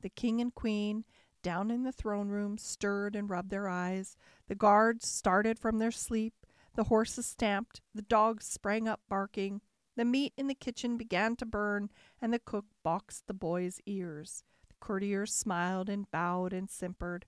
The 0.00 0.08
king 0.08 0.40
and 0.40 0.54
queen, 0.54 1.04
down 1.42 1.70
in 1.70 1.82
the 1.82 1.92
throne 1.92 2.28
room, 2.28 2.58
stirred 2.58 3.14
and 3.14 3.28
rubbed 3.28 3.50
their 3.50 3.68
eyes. 3.68 4.16
The 4.48 4.54
guards 4.54 5.06
started 5.06 5.58
from 5.58 5.78
their 5.78 5.90
sleep. 5.90 6.34
The 6.74 6.84
horses 6.84 7.26
stamped, 7.26 7.80
the 7.94 8.02
dogs 8.02 8.46
sprang 8.46 8.88
up 8.88 9.00
barking, 9.08 9.60
the 9.96 10.04
meat 10.04 10.32
in 10.36 10.48
the 10.48 10.54
kitchen 10.54 10.96
began 10.96 11.36
to 11.36 11.46
burn, 11.46 11.90
and 12.20 12.32
the 12.32 12.40
cook 12.40 12.64
boxed 12.82 13.26
the 13.26 13.34
boys' 13.34 13.80
ears. 13.86 14.42
The 14.68 14.74
courtiers 14.80 15.32
smiled 15.32 15.88
and 15.88 16.10
bowed 16.10 16.52
and 16.52 16.68
simpered. 16.68 17.26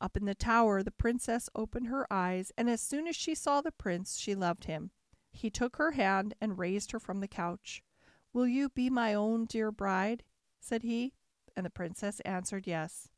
Up 0.00 0.16
in 0.16 0.24
the 0.26 0.34
tower, 0.34 0.82
the 0.82 0.90
princess 0.90 1.48
opened 1.54 1.86
her 1.86 2.06
eyes, 2.12 2.52
and 2.58 2.68
as 2.68 2.82
soon 2.82 3.06
as 3.06 3.16
she 3.16 3.34
saw 3.34 3.60
the 3.60 3.72
prince, 3.72 4.18
she 4.18 4.34
loved 4.34 4.64
him. 4.64 4.90
He 5.32 5.50
took 5.50 5.76
her 5.76 5.92
hand 5.92 6.34
and 6.40 6.58
raised 6.58 6.92
her 6.92 7.00
from 7.00 7.20
the 7.20 7.28
couch. 7.28 7.82
Will 8.32 8.46
you 8.46 8.68
be 8.68 8.90
my 8.90 9.14
own 9.14 9.44
dear 9.44 9.72
bride? 9.72 10.22
said 10.60 10.82
he, 10.82 11.14
and 11.56 11.66
the 11.66 11.70
princess 11.70 12.20
answered 12.20 12.66
yes. 12.66 13.08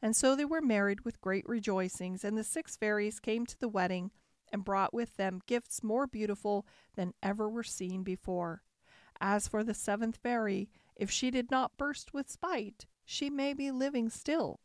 And 0.00 0.14
so 0.14 0.34
they 0.34 0.44
were 0.44 0.60
married 0.60 1.04
with 1.04 1.20
great 1.20 1.48
rejoicings, 1.48 2.24
and 2.24 2.36
the 2.36 2.44
six 2.44 2.76
fairies 2.76 3.20
came 3.20 3.46
to 3.46 3.58
the 3.58 3.68
wedding 3.68 4.10
and 4.52 4.64
brought 4.64 4.92
with 4.92 5.16
them 5.16 5.40
gifts 5.46 5.82
more 5.82 6.06
beautiful 6.06 6.66
than 6.94 7.14
ever 7.22 7.48
were 7.48 7.62
seen 7.62 8.02
before. 8.02 8.62
As 9.20 9.48
for 9.48 9.64
the 9.64 9.74
seventh 9.74 10.16
fairy, 10.16 10.68
if 10.96 11.10
she 11.10 11.30
did 11.30 11.50
not 11.50 11.76
burst 11.76 12.12
with 12.12 12.30
spite, 12.30 12.86
she 13.04 13.30
may 13.30 13.54
be 13.54 13.70
living 13.70 14.10
still. 14.10 14.60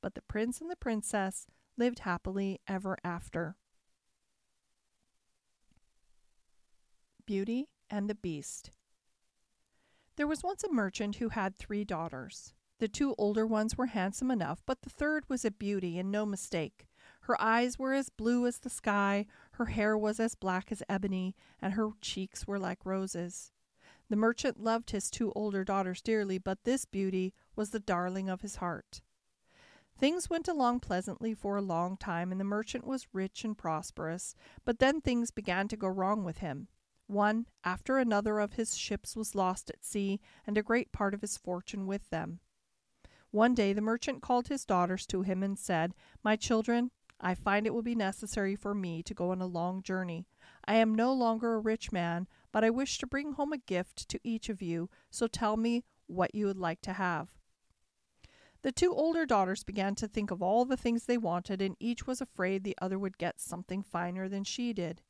But 0.00 0.14
the 0.14 0.22
prince 0.22 0.60
and 0.60 0.70
the 0.70 0.76
princess 0.76 1.46
lived 1.76 2.00
happily 2.00 2.60
ever 2.66 2.96
after. 3.04 3.56
Beauty 7.26 7.68
and 7.90 8.08
the 8.08 8.14
Beast 8.14 8.70
There 10.18 10.26
was 10.26 10.42
once 10.42 10.64
a 10.64 10.72
merchant 10.72 11.14
who 11.16 11.28
had 11.28 11.56
three 11.56 11.84
daughters. 11.84 12.52
The 12.80 12.88
two 12.88 13.14
older 13.16 13.46
ones 13.46 13.78
were 13.78 13.86
handsome 13.86 14.32
enough, 14.32 14.64
but 14.66 14.82
the 14.82 14.90
third 14.90 15.22
was 15.28 15.44
a 15.44 15.52
beauty 15.52 15.96
and 15.96 16.10
no 16.10 16.26
mistake. 16.26 16.88
Her 17.20 17.40
eyes 17.40 17.78
were 17.78 17.94
as 17.94 18.08
blue 18.08 18.44
as 18.44 18.58
the 18.58 18.68
sky, 18.68 19.26
her 19.52 19.66
hair 19.66 19.96
was 19.96 20.18
as 20.18 20.34
black 20.34 20.72
as 20.72 20.82
ebony, 20.88 21.36
and 21.62 21.74
her 21.74 21.90
cheeks 22.00 22.48
were 22.48 22.58
like 22.58 22.84
roses. 22.84 23.52
The 24.08 24.16
merchant 24.16 24.58
loved 24.58 24.90
his 24.90 25.08
two 25.08 25.30
older 25.36 25.62
daughters 25.62 26.02
dearly, 26.02 26.38
but 26.38 26.64
this 26.64 26.84
beauty 26.84 27.32
was 27.54 27.70
the 27.70 27.78
darling 27.78 28.28
of 28.28 28.40
his 28.40 28.56
heart. 28.56 29.02
Things 29.96 30.28
went 30.28 30.48
along 30.48 30.80
pleasantly 30.80 31.32
for 31.32 31.56
a 31.56 31.62
long 31.62 31.96
time, 31.96 32.32
and 32.32 32.40
the 32.40 32.44
merchant 32.44 32.84
was 32.84 33.06
rich 33.12 33.44
and 33.44 33.56
prosperous, 33.56 34.34
but 34.64 34.80
then 34.80 35.00
things 35.00 35.30
began 35.30 35.68
to 35.68 35.76
go 35.76 35.86
wrong 35.86 36.24
with 36.24 36.38
him. 36.38 36.66
One 37.08 37.46
after 37.64 37.96
another 37.96 38.38
of 38.38 38.52
his 38.52 38.76
ships 38.76 39.16
was 39.16 39.34
lost 39.34 39.70
at 39.70 39.82
sea, 39.82 40.20
and 40.46 40.58
a 40.58 40.62
great 40.62 40.92
part 40.92 41.14
of 41.14 41.22
his 41.22 41.38
fortune 41.38 41.86
with 41.86 42.10
them. 42.10 42.40
One 43.30 43.54
day 43.54 43.72
the 43.72 43.80
merchant 43.80 44.22
called 44.22 44.48
his 44.48 44.66
daughters 44.66 45.06
to 45.06 45.22
him 45.22 45.42
and 45.42 45.58
said, 45.58 45.94
My 46.22 46.36
children, 46.36 46.90
I 47.18 47.34
find 47.34 47.66
it 47.66 47.72
will 47.72 47.82
be 47.82 47.94
necessary 47.94 48.54
for 48.54 48.74
me 48.74 49.02
to 49.02 49.14
go 49.14 49.32
on 49.32 49.40
a 49.40 49.46
long 49.46 49.82
journey. 49.82 50.26
I 50.66 50.74
am 50.74 50.94
no 50.94 51.12
longer 51.12 51.54
a 51.54 51.60
rich 51.60 51.90
man, 51.90 52.28
but 52.52 52.62
I 52.62 52.70
wish 52.70 52.98
to 52.98 53.06
bring 53.06 53.32
home 53.32 53.52
a 53.54 53.58
gift 53.58 54.08
to 54.10 54.20
each 54.22 54.50
of 54.50 54.60
you, 54.60 54.90
so 55.10 55.26
tell 55.26 55.56
me 55.56 55.84
what 56.06 56.34
you 56.34 56.44
would 56.44 56.58
like 56.58 56.82
to 56.82 56.92
have. 56.92 57.38
The 58.62 58.72
two 58.72 58.92
older 58.92 59.24
daughters 59.24 59.64
began 59.64 59.94
to 59.94 60.08
think 60.08 60.30
of 60.30 60.42
all 60.42 60.64
the 60.64 60.76
things 60.76 61.04
they 61.04 61.18
wanted, 61.18 61.62
and 61.62 61.74
each 61.80 62.06
was 62.06 62.20
afraid 62.20 62.64
the 62.64 62.76
other 62.82 62.98
would 62.98 63.16
get 63.16 63.40
something 63.40 63.82
finer 63.82 64.28
than 64.28 64.44
she 64.44 64.72
did. 64.72 65.00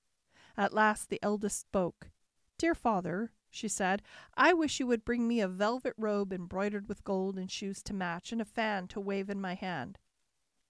At 0.58 0.74
last 0.74 1.08
the 1.08 1.20
eldest 1.22 1.60
spoke. 1.60 2.10
Dear 2.58 2.74
father, 2.74 3.30
she 3.48 3.68
said, 3.68 4.02
I 4.36 4.52
wish 4.52 4.80
you 4.80 4.88
would 4.88 5.04
bring 5.04 5.28
me 5.28 5.40
a 5.40 5.46
velvet 5.46 5.94
robe 5.96 6.32
embroidered 6.32 6.88
with 6.88 7.04
gold 7.04 7.38
and 7.38 7.48
shoes 7.48 7.80
to 7.84 7.94
match, 7.94 8.32
and 8.32 8.40
a 8.40 8.44
fan 8.44 8.88
to 8.88 9.00
wave 9.00 9.30
in 9.30 9.40
my 9.40 9.54
hand. 9.54 9.98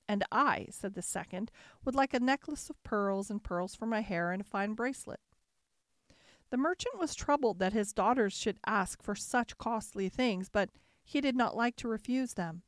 And 0.06 0.24
I, 0.30 0.66
said 0.70 0.92
the 0.92 1.00
second, 1.00 1.50
would 1.86 1.94
like 1.94 2.12
a 2.12 2.20
necklace 2.20 2.68
of 2.68 2.82
pearls 2.82 3.30
and 3.30 3.42
pearls 3.42 3.74
for 3.74 3.86
my 3.86 4.02
hair 4.02 4.30
and 4.30 4.42
a 4.42 4.44
fine 4.44 4.74
bracelet. 4.74 5.20
The 6.50 6.58
merchant 6.58 6.98
was 6.98 7.14
troubled 7.14 7.58
that 7.58 7.72
his 7.72 7.94
daughters 7.94 8.34
should 8.34 8.58
ask 8.66 9.02
for 9.02 9.14
such 9.14 9.56
costly 9.56 10.10
things, 10.10 10.50
but 10.50 10.68
he 11.02 11.22
did 11.22 11.34
not 11.34 11.56
like 11.56 11.76
to 11.76 11.88
refuse 11.88 12.34
them. 12.34 12.62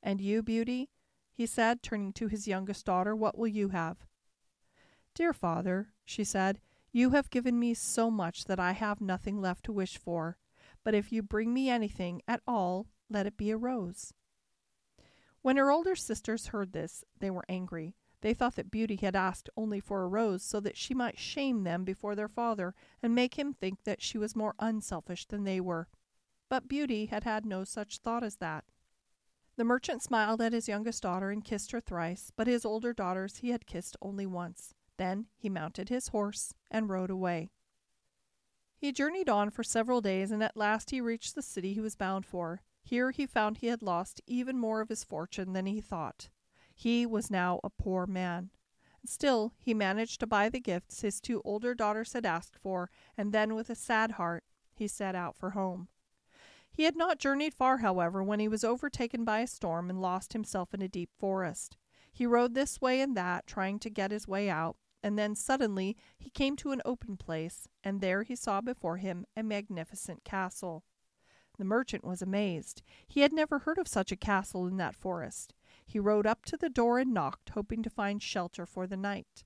And 0.00 0.20
you, 0.20 0.44
Beauty, 0.44 0.90
he 1.32 1.44
said, 1.44 1.82
turning 1.82 2.12
to 2.12 2.28
his 2.28 2.46
youngest 2.46 2.86
daughter, 2.86 3.16
what 3.16 3.36
will 3.36 3.48
you 3.48 3.70
have? 3.70 4.06
Dear 5.16 5.32
father, 5.32 5.94
she 6.04 6.24
said, 6.24 6.60
you 6.92 7.10
have 7.10 7.30
given 7.30 7.58
me 7.58 7.72
so 7.72 8.10
much 8.10 8.44
that 8.44 8.60
I 8.60 8.72
have 8.72 9.00
nothing 9.00 9.40
left 9.40 9.64
to 9.64 9.72
wish 9.72 9.96
for, 9.96 10.36
but 10.84 10.92
if 10.92 11.10
you 11.10 11.22
bring 11.22 11.54
me 11.54 11.70
anything 11.70 12.20
at 12.28 12.42
all, 12.46 12.88
let 13.08 13.24
it 13.24 13.38
be 13.38 13.50
a 13.50 13.56
rose. 13.56 14.12
When 15.40 15.56
her 15.56 15.70
older 15.70 15.96
sisters 15.96 16.48
heard 16.48 16.74
this, 16.74 17.02
they 17.18 17.30
were 17.30 17.46
angry. 17.48 17.96
They 18.20 18.34
thought 18.34 18.56
that 18.56 18.70
Beauty 18.70 18.96
had 18.96 19.16
asked 19.16 19.48
only 19.56 19.80
for 19.80 20.02
a 20.02 20.06
rose 20.06 20.42
so 20.42 20.60
that 20.60 20.76
she 20.76 20.92
might 20.92 21.18
shame 21.18 21.64
them 21.64 21.82
before 21.82 22.14
their 22.14 22.28
father 22.28 22.74
and 23.02 23.14
make 23.14 23.38
him 23.38 23.54
think 23.54 23.84
that 23.84 24.02
she 24.02 24.18
was 24.18 24.36
more 24.36 24.54
unselfish 24.58 25.24
than 25.24 25.44
they 25.44 25.62
were. 25.62 25.88
But 26.50 26.68
Beauty 26.68 27.06
had 27.06 27.24
had 27.24 27.46
no 27.46 27.64
such 27.64 28.00
thought 28.00 28.22
as 28.22 28.36
that. 28.36 28.64
The 29.56 29.64
merchant 29.64 30.02
smiled 30.02 30.42
at 30.42 30.52
his 30.52 30.68
youngest 30.68 31.02
daughter 31.02 31.30
and 31.30 31.42
kissed 31.42 31.72
her 31.72 31.80
thrice, 31.80 32.30
but 32.36 32.46
his 32.46 32.66
older 32.66 32.92
daughters 32.92 33.38
he 33.38 33.48
had 33.48 33.64
kissed 33.64 33.96
only 34.02 34.26
once. 34.26 34.74
Then 34.98 35.26
he 35.36 35.48
mounted 35.48 35.88
his 35.88 36.08
horse 36.08 36.54
and 36.70 36.88
rode 36.88 37.10
away. 37.10 37.50
He 38.76 38.92
journeyed 38.92 39.28
on 39.28 39.50
for 39.50 39.62
several 39.62 40.00
days, 40.00 40.30
and 40.30 40.42
at 40.42 40.56
last 40.56 40.90
he 40.90 41.00
reached 41.00 41.34
the 41.34 41.42
city 41.42 41.74
he 41.74 41.80
was 41.80 41.96
bound 41.96 42.26
for. 42.26 42.62
Here 42.82 43.10
he 43.10 43.26
found 43.26 43.58
he 43.58 43.66
had 43.66 43.82
lost 43.82 44.20
even 44.26 44.58
more 44.58 44.80
of 44.80 44.88
his 44.88 45.04
fortune 45.04 45.52
than 45.52 45.66
he 45.66 45.80
thought. 45.80 46.28
He 46.74 47.06
was 47.06 47.30
now 47.30 47.60
a 47.64 47.70
poor 47.70 48.06
man. 48.06 48.50
Still, 49.04 49.52
he 49.58 49.72
managed 49.72 50.20
to 50.20 50.26
buy 50.26 50.48
the 50.48 50.60
gifts 50.60 51.00
his 51.00 51.20
two 51.20 51.40
older 51.44 51.74
daughters 51.74 52.12
had 52.12 52.26
asked 52.26 52.56
for, 52.56 52.90
and 53.16 53.32
then, 53.32 53.54
with 53.54 53.70
a 53.70 53.74
sad 53.74 54.12
heart, 54.12 54.44
he 54.74 54.88
set 54.88 55.14
out 55.14 55.36
for 55.36 55.50
home. 55.50 55.88
He 56.70 56.84
had 56.84 56.96
not 56.96 57.18
journeyed 57.18 57.54
far, 57.54 57.78
however, 57.78 58.22
when 58.22 58.40
he 58.40 58.48
was 58.48 58.64
overtaken 58.64 59.24
by 59.24 59.40
a 59.40 59.46
storm 59.46 59.88
and 59.88 60.02
lost 60.02 60.32
himself 60.32 60.74
in 60.74 60.82
a 60.82 60.88
deep 60.88 61.10
forest. 61.16 61.76
He 62.12 62.26
rode 62.26 62.54
this 62.54 62.80
way 62.80 63.00
and 63.00 63.16
that, 63.16 63.46
trying 63.46 63.78
to 63.80 63.90
get 63.90 64.10
his 64.10 64.28
way 64.28 64.50
out, 64.50 64.76
and 65.02 65.18
then 65.18 65.34
suddenly 65.34 65.96
he 66.18 66.30
came 66.30 66.56
to 66.56 66.72
an 66.72 66.82
open 66.84 67.16
place, 67.16 67.68
and 67.84 68.00
there 68.00 68.22
he 68.22 68.36
saw 68.36 68.60
before 68.60 68.96
him 68.96 69.26
a 69.36 69.42
magnificent 69.42 70.24
castle. 70.24 70.84
The 71.58 71.64
merchant 71.64 72.04
was 72.04 72.20
amazed. 72.20 72.82
He 73.06 73.20
had 73.20 73.32
never 73.32 73.60
heard 73.60 73.78
of 73.78 73.88
such 73.88 74.12
a 74.12 74.16
castle 74.16 74.66
in 74.66 74.76
that 74.76 74.94
forest. 74.94 75.54
He 75.86 75.98
rode 75.98 76.26
up 76.26 76.44
to 76.46 76.56
the 76.56 76.68
door 76.68 76.98
and 76.98 77.14
knocked, 77.14 77.50
hoping 77.50 77.82
to 77.82 77.90
find 77.90 78.22
shelter 78.22 78.66
for 78.66 78.86
the 78.86 78.96
night. 78.96 79.44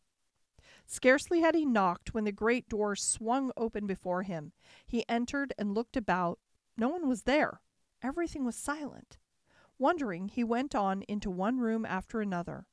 Scarcely 0.87 1.41
had 1.41 1.55
he 1.55 1.65
knocked 1.65 2.15
when 2.15 2.25
the 2.25 2.33
great 2.33 2.69
door 2.69 2.97
swung 2.97 3.53
open 3.57 3.87
before 3.87 4.25
him. 4.25 4.53
He 4.87 5.09
entered 5.09 5.53
and 5.57 5.73
looked 5.73 5.97
about. 5.97 6.41
No 6.77 6.89
one 6.89 7.09
was 7.09 7.23
there. 7.23 7.61
Everything 8.03 8.45
was 8.45 8.57
silent. 8.57 9.19
Wondering, 9.79 10.29
he 10.29 10.43
went 10.43 10.75
on 10.75 11.03
into 11.03 11.31
one 11.31 11.59
room 11.59 11.87
after 11.87 12.21
another. 12.21 12.67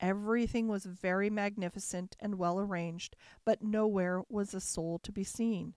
Everything 0.00 0.68
was 0.68 0.84
very 0.84 1.30
magnificent 1.30 2.16
and 2.20 2.36
well 2.36 2.58
arranged, 2.58 3.16
but 3.44 3.62
nowhere 3.62 4.22
was 4.28 4.52
a 4.52 4.60
soul 4.60 4.98
to 5.00 5.10
be 5.10 5.24
seen. 5.24 5.74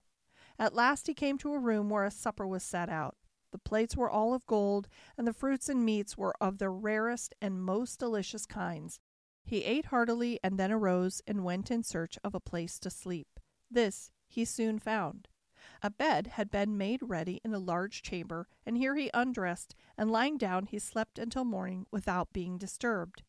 At 0.58 0.74
last 0.74 1.06
he 1.06 1.14
came 1.14 1.38
to 1.38 1.54
a 1.54 1.58
room 1.58 1.88
where 1.88 2.04
a 2.04 2.10
supper 2.10 2.46
was 2.46 2.62
set 2.62 2.90
out. 2.90 3.16
The 3.50 3.58
plates 3.58 3.96
were 3.96 4.10
all 4.10 4.34
of 4.34 4.46
gold, 4.46 4.88
and 5.16 5.26
the 5.26 5.32
fruits 5.32 5.68
and 5.68 5.84
meats 5.84 6.18
were 6.18 6.34
of 6.40 6.58
the 6.58 6.70
rarest 6.70 7.34
and 7.40 7.62
most 7.62 7.98
delicious 7.98 8.46
kinds. 8.46 9.00
He 9.42 9.64
ate 9.64 9.86
heartily 9.86 10.38
and 10.44 10.58
then 10.58 10.70
arose 10.70 11.22
and 11.26 11.44
went 11.44 11.70
in 11.70 11.82
search 11.82 12.18
of 12.22 12.34
a 12.34 12.40
place 12.40 12.78
to 12.80 12.90
sleep. 12.90 13.40
This 13.70 14.12
he 14.28 14.44
soon 14.44 14.78
found. 14.78 15.28
A 15.82 15.90
bed 15.90 16.28
had 16.28 16.50
been 16.50 16.78
made 16.78 17.00
ready 17.02 17.40
in 17.44 17.52
a 17.52 17.58
large 17.58 18.02
chamber, 18.02 18.46
and 18.64 18.76
here 18.76 18.94
he 18.96 19.10
undressed, 19.12 19.74
and 19.96 20.10
lying 20.10 20.36
down 20.36 20.66
he 20.66 20.78
slept 20.78 21.18
until 21.18 21.44
morning 21.44 21.86
without 21.90 22.32
being 22.32 22.58
disturbed. 22.58 23.22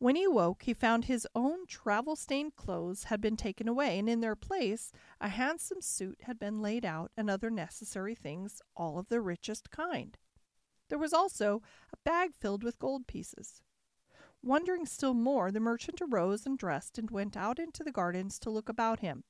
When 0.00 0.14
he 0.14 0.28
woke, 0.28 0.62
he 0.62 0.74
found 0.74 1.04
his 1.04 1.26
own 1.34 1.66
travel 1.66 2.14
stained 2.14 2.54
clothes 2.54 3.04
had 3.04 3.20
been 3.20 3.36
taken 3.36 3.66
away, 3.66 3.98
and 3.98 4.08
in 4.08 4.20
their 4.20 4.36
place 4.36 4.92
a 5.20 5.28
handsome 5.28 5.80
suit 5.80 6.22
had 6.22 6.38
been 6.38 6.62
laid 6.62 6.84
out, 6.84 7.10
and 7.16 7.28
other 7.28 7.50
necessary 7.50 8.14
things, 8.14 8.62
all 8.76 8.98
of 8.98 9.08
the 9.08 9.20
richest 9.20 9.72
kind. 9.72 10.16
There 10.88 10.98
was 10.98 11.12
also 11.12 11.62
a 11.92 11.96
bag 12.04 12.32
filled 12.34 12.62
with 12.62 12.78
gold 12.78 13.08
pieces. 13.08 13.60
Wondering 14.40 14.86
still 14.86 15.14
more, 15.14 15.50
the 15.50 15.58
merchant 15.58 16.00
arose 16.00 16.46
and 16.46 16.56
dressed 16.56 16.96
and 16.96 17.10
went 17.10 17.36
out 17.36 17.58
into 17.58 17.82
the 17.82 17.90
gardens 17.90 18.38
to 18.38 18.50
look 18.50 18.68
about 18.68 19.00
him. 19.00 19.24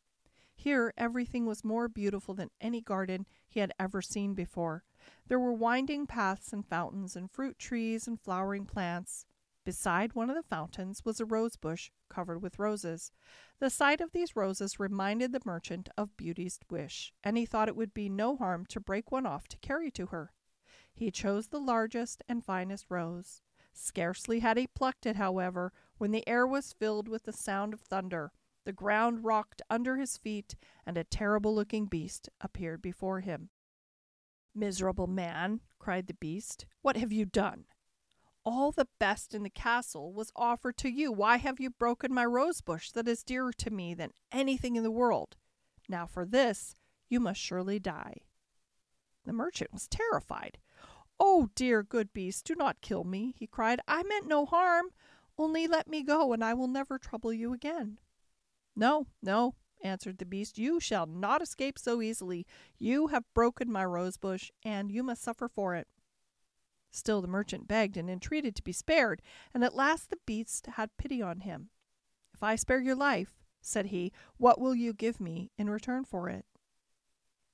Here 0.55 0.93
everything 0.99 1.47
was 1.47 1.65
more 1.65 1.89
beautiful 1.89 2.35
than 2.35 2.51
any 2.61 2.83
garden 2.83 3.27
he 3.49 3.61
had 3.61 3.73
ever 3.79 4.03
seen 4.03 4.35
before. 4.35 4.85
There 5.29 5.39
were 5.39 5.53
winding 5.53 6.07
paths 6.07 6.53
and 6.53 6.67
fountains 6.67 7.17
and 7.17 7.31
fruit 7.31 7.59
trees 7.59 8.07
and 8.07 8.21
flowering 8.21 8.67
plants. 8.67 9.25
Beside 9.69 10.15
one 10.15 10.31
of 10.31 10.35
the 10.35 10.43
fountains 10.43 11.05
was 11.05 11.21
a 11.21 11.27
rose 11.27 11.57
bush 11.57 11.91
covered 12.09 12.39
with 12.39 12.59
roses. 12.59 13.13
The 13.59 13.69
sight 13.69 14.01
of 14.01 14.13
these 14.13 14.35
roses 14.35 14.81
reminded 14.81 15.31
the 15.31 15.43
merchant 15.45 15.91
of 15.95 16.17
Beauty's 16.17 16.59
wish, 16.71 17.13
and 17.23 17.37
he 17.37 17.45
thought 17.45 17.69
it 17.69 17.77
would 17.77 17.93
be 17.93 18.09
no 18.09 18.35
harm 18.35 18.65
to 18.71 18.81
break 18.81 19.13
one 19.13 19.27
off 19.27 19.47
to 19.49 19.59
carry 19.59 19.91
to 19.91 20.07
her. 20.07 20.33
He 20.95 21.11
chose 21.11 21.49
the 21.49 21.61
largest 21.61 22.23
and 22.31 22.43
finest 22.43 22.87
rose. 22.89 23.43
Scarcely 23.75 24.41
had 24.41 24.57
he 24.57 24.69
plucked 24.69 25.05
it, 25.05 25.17
however, 25.17 25.75
when 25.99 26.13
the 26.13 26.27
air 26.27 26.47
was 26.47 26.73
filled 26.73 27.07
with 27.07 27.25
the 27.25 27.33
sound 27.35 27.75
of 27.75 27.83
thunder. 27.83 28.33
The 28.65 28.73
ground 28.73 29.23
rocked 29.23 29.61
under 29.69 29.99
his 29.99 30.17
feet, 30.17 30.57
and 30.87 30.97
a 30.97 31.05
terrible 31.05 31.55
looking 31.55 31.85
beast 31.85 32.31
appeared 32.41 32.81
before 32.81 33.21
him. 33.21 33.51
Miserable 34.55 35.09
man, 35.09 35.61
cried 35.79 36.07
the 36.07 36.15
beast, 36.15 36.65
what 36.81 36.97
have 36.97 37.13
you 37.13 37.27
done? 37.27 37.67
All 38.51 38.73
the 38.73 38.89
best 38.99 39.35
in 39.35 39.43
the 39.43 39.51
castle 39.51 40.11
was 40.11 40.33
offered 40.35 40.79
to 40.79 40.89
you. 40.89 41.13
Why 41.13 41.37
have 41.37 41.61
you 41.61 41.69
broken 41.69 42.15
my 42.15 42.25
rose 42.25 42.63
bush 42.63 42.91
that 42.93 43.07
is 43.07 43.23
dearer 43.23 43.53
to 43.59 43.71
me 43.71 43.93
than 43.93 44.13
anything 44.33 44.75
in 44.75 44.83
the 44.83 44.91
world? 44.91 45.37
Now 45.87 46.07
for 46.07 46.25
this 46.25 46.75
you 47.11 47.21
must 47.21 47.41
surely 47.41 47.79
die. 47.79 48.23
The 49.27 49.35
merchant 49.35 49.71
was 49.71 49.87
terrified. 49.87 50.57
Oh, 51.21 51.51
dear 51.55 51.83
good 51.83 52.15
beast, 52.15 52.47
do 52.47 52.55
not 52.55 52.81
kill 52.81 53.05
me, 53.05 53.35
he 53.37 53.47
cried. 53.47 53.81
I 53.87 54.03
meant 54.03 54.27
no 54.27 54.47
harm. 54.47 54.87
Only 55.37 55.67
let 55.67 55.87
me 55.87 56.03
go, 56.03 56.33
and 56.33 56.43
I 56.43 56.55
will 56.55 56.69
never 56.69 56.99
trouble 56.99 57.35
you 57.35 57.53
again. 57.53 57.99
No, 58.75 59.09
no, 59.23 59.57
answered 59.85 60.19
the 60.19 60.25
beast. 60.25 60.57
You 60.57 60.81
shall 60.81 61.05
not 61.07 61.43
escape 61.43 61.79
so 61.79 62.01
easily. 62.01 62.47
You 62.79 63.09
have 63.09 63.25
broken 63.35 63.71
my 63.71 63.85
rose 63.85 64.17
bush, 64.17 64.51
and 64.65 64.91
you 64.91 65.03
must 65.03 65.23
suffer 65.23 65.49
for 65.49 65.75
it. 65.75 65.87
Still 66.91 67.21
the 67.21 67.29
merchant 67.29 67.69
begged 67.69 67.97
and 67.97 68.09
entreated 68.09 68.57
to 68.57 68.63
be 68.63 68.73
spared, 68.73 69.23
and 69.53 69.63
at 69.63 69.75
last 69.75 70.11
the 70.11 70.19
beast 70.27 70.67
had 70.75 70.97
pity 70.97 71.21
on 71.21 71.41
him. 71.41 71.71
If 72.33 72.43
I 72.43 72.57
spare 72.57 72.81
your 72.81 72.97
life, 72.97 73.45
said 73.61 73.87
he, 73.87 74.13
what 74.37 74.61
will 74.61 74.75
you 74.75 74.93
give 74.93 75.21
me 75.21 75.51
in 75.59 75.69
return 75.69 76.05
for 76.05 76.29
it? 76.29 76.47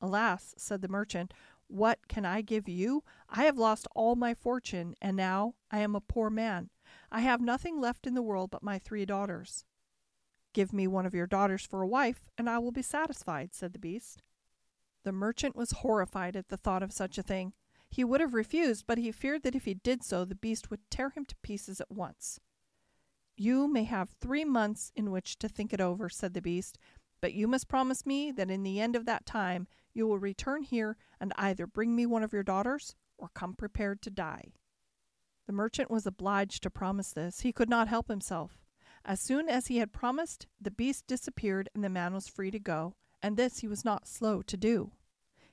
Alas, 0.00 0.55
said 0.59 0.83
the 0.83 0.88
merchant, 0.88 1.33
what 1.67 2.09
can 2.09 2.25
I 2.25 2.43
give 2.43 2.69
you? 2.69 3.03
I 3.29 3.45
have 3.45 3.59
lost 3.59 3.88
all 3.95 4.17
my 4.17 4.35
fortune, 4.35 4.95
and 5.00 5.17
now 5.17 5.55
I 5.71 5.79
am 5.79 5.97
a 5.97 6.00
poor 6.00 6.31
man. 6.31 6.71
I 7.11 7.20
have 7.20 7.40
nothing 7.40 7.81
left 7.81 8.07
in 8.07 8.14
the 8.14 8.23
world 8.23 8.51
but 8.51 8.62
my 8.62 8.79
three 8.79 9.07
daughters. 9.07 9.64
Give 10.53 10.73
me 10.73 10.87
one 10.87 11.07
of 11.07 11.14
your 11.14 11.27
daughters 11.27 11.66
for 11.66 11.83
a 11.83 11.87
wife, 11.87 12.29
and 12.38 12.49
I 12.49 12.59
will 12.59 12.70
be 12.70 12.83
satisfied, 12.83 13.55
said 13.55 13.73
the 13.73 13.79
beast. 13.79 14.23
The 15.03 15.12
merchant 15.12 15.57
was 15.57 15.73
horrified 15.73 16.37
at 16.37 16.49
the 16.49 16.57
thought 16.57 16.83
of 16.83 16.92
such 16.92 17.18
a 17.18 17.23
thing. 17.23 17.55
He 17.94 18.02
would 18.02 18.20
have 18.20 18.35
refused, 18.35 18.88
but 18.88 18.98
he 18.98 19.12
feared 19.12 19.44
that 19.44 19.54
if 19.54 19.66
he 19.66 19.74
did 19.74 20.02
so, 20.02 20.24
the 20.24 20.35
beast 20.35 20.68
would 20.68 20.80
tear 20.90 21.11
him 21.11 21.24
to 21.26 21.37
pieces 21.44 21.80
at 21.80 21.92
once. 21.92 22.40
You 23.37 23.68
may 23.68 23.85
have 23.85 24.11
three 24.20 24.44
months 24.44 24.90
in 24.96 25.12
which 25.12 25.38
to 25.38 25.48
think 25.48 25.72
it 25.72 25.80
over, 25.80 26.09
said 26.09 26.35
the 26.35 26.42
beast, 26.42 26.76
but 27.20 27.35
you 27.35 27.46
must 27.46 27.68
promise 27.68 28.04
me 28.04 28.33
that 28.33 28.50
in 28.50 28.64
the 28.64 28.80
end 28.80 28.96
of 28.96 29.07
that 29.07 29.26
time 29.26 29.68
you 29.92 30.09
will 30.09 30.18
return 30.18 30.64
here 30.64 30.96
and 31.20 31.33
either 31.37 31.68
bring 31.68 31.94
me 31.94 32.04
one 32.04 32.24
of 32.24 32.33
your 32.33 32.42
daughters 32.42 32.96
or 33.16 33.28
come 33.33 33.54
prepared 33.54 34.02
to 34.02 34.11
die. 34.11 34.54
The 35.46 35.52
merchant 35.52 35.88
was 35.88 36.04
obliged 36.04 36.64
to 36.64 36.70
promise 36.70 37.12
this. 37.12 37.42
He 37.42 37.52
could 37.52 37.70
not 37.70 37.87
help 37.87 38.09
himself. 38.09 38.59
As 39.04 39.20
soon 39.20 39.48
as 39.48 39.68
he 39.68 39.76
had 39.76 39.92
promised, 39.92 40.48
the 40.61 40.72
beast 40.72 41.07
disappeared 41.07 41.68
and 41.76 41.85
the 41.85 41.88
man 41.88 42.12
was 42.12 42.26
free 42.26 42.50
to 42.50 42.59
go, 42.59 42.96
and 43.22 43.37
this 43.37 43.59
he 43.59 43.68
was 43.68 43.85
not 43.85 44.09
slow 44.09 44.42
to 44.42 44.57
do. 44.57 44.90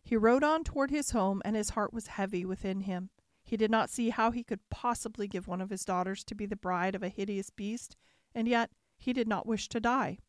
He 0.03 0.15
rode 0.17 0.43
on 0.43 0.63
toward 0.63 0.91
his 0.91 1.11
home, 1.11 1.41
and 1.45 1.55
his 1.55 1.71
heart 1.71 1.93
was 1.93 2.07
heavy 2.07 2.45
within 2.45 2.81
him. 2.81 3.09
He 3.43 3.57
did 3.57 3.71
not 3.71 3.89
see 3.89 4.09
how 4.09 4.31
he 4.31 4.43
could 4.43 4.69
possibly 4.69 5.27
give 5.27 5.47
one 5.47 5.61
of 5.61 5.69
his 5.69 5.85
daughters 5.85 6.23
to 6.25 6.35
be 6.35 6.45
the 6.45 6.55
bride 6.55 6.95
of 6.95 7.03
a 7.03 7.09
hideous 7.09 7.49
beast, 7.49 7.95
and 8.33 8.47
yet 8.47 8.71
he 8.97 9.13
did 9.13 9.27
not 9.27 9.47
wish 9.47 9.67
to 9.69 9.79
die. 9.79 10.19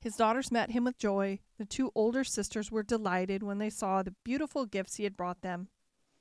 His 0.00 0.16
daughters 0.16 0.52
met 0.52 0.72
him 0.72 0.84
with 0.84 0.98
joy. 0.98 1.40
The 1.56 1.64
two 1.64 1.90
older 1.94 2.24
sisters 2.24 2.70
were 2.70 2.82
delighted 2.82 3.42
when 3.42 3.58
they 3.58 3.70
saw 3.70 4.02
the 4.02 4.14
beautiful 4.24 4.66
gifts 4.66 4.96
he 4.96 5.04
had 5.04 5.16
brought 5.16 5.40
them. 5.40 5.68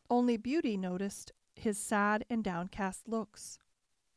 Only 0.09 0.37
Beauty 0.37 0.77
noticed 0.77 1.33
his 1.55 1.77
sad 1.77 2.23
and 2.29 2.43
downcast 2.43 3.07
looks. 3.07 3.59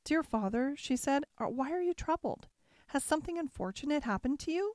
Dear 0.04 0.22
father, 0.22 0.74
she 0.76 0.96
said, 0.96 1.24
why 1.38 1.72
are 1.72 1.82
you 1.82 1.94
troubled? 1.94 2.46
Has 2.88 3.02
something 3.02 3.38
unfortunate 3.38 4.04
happened 4.04 4.38
to 4.40 4.52
you? 4.52 4.74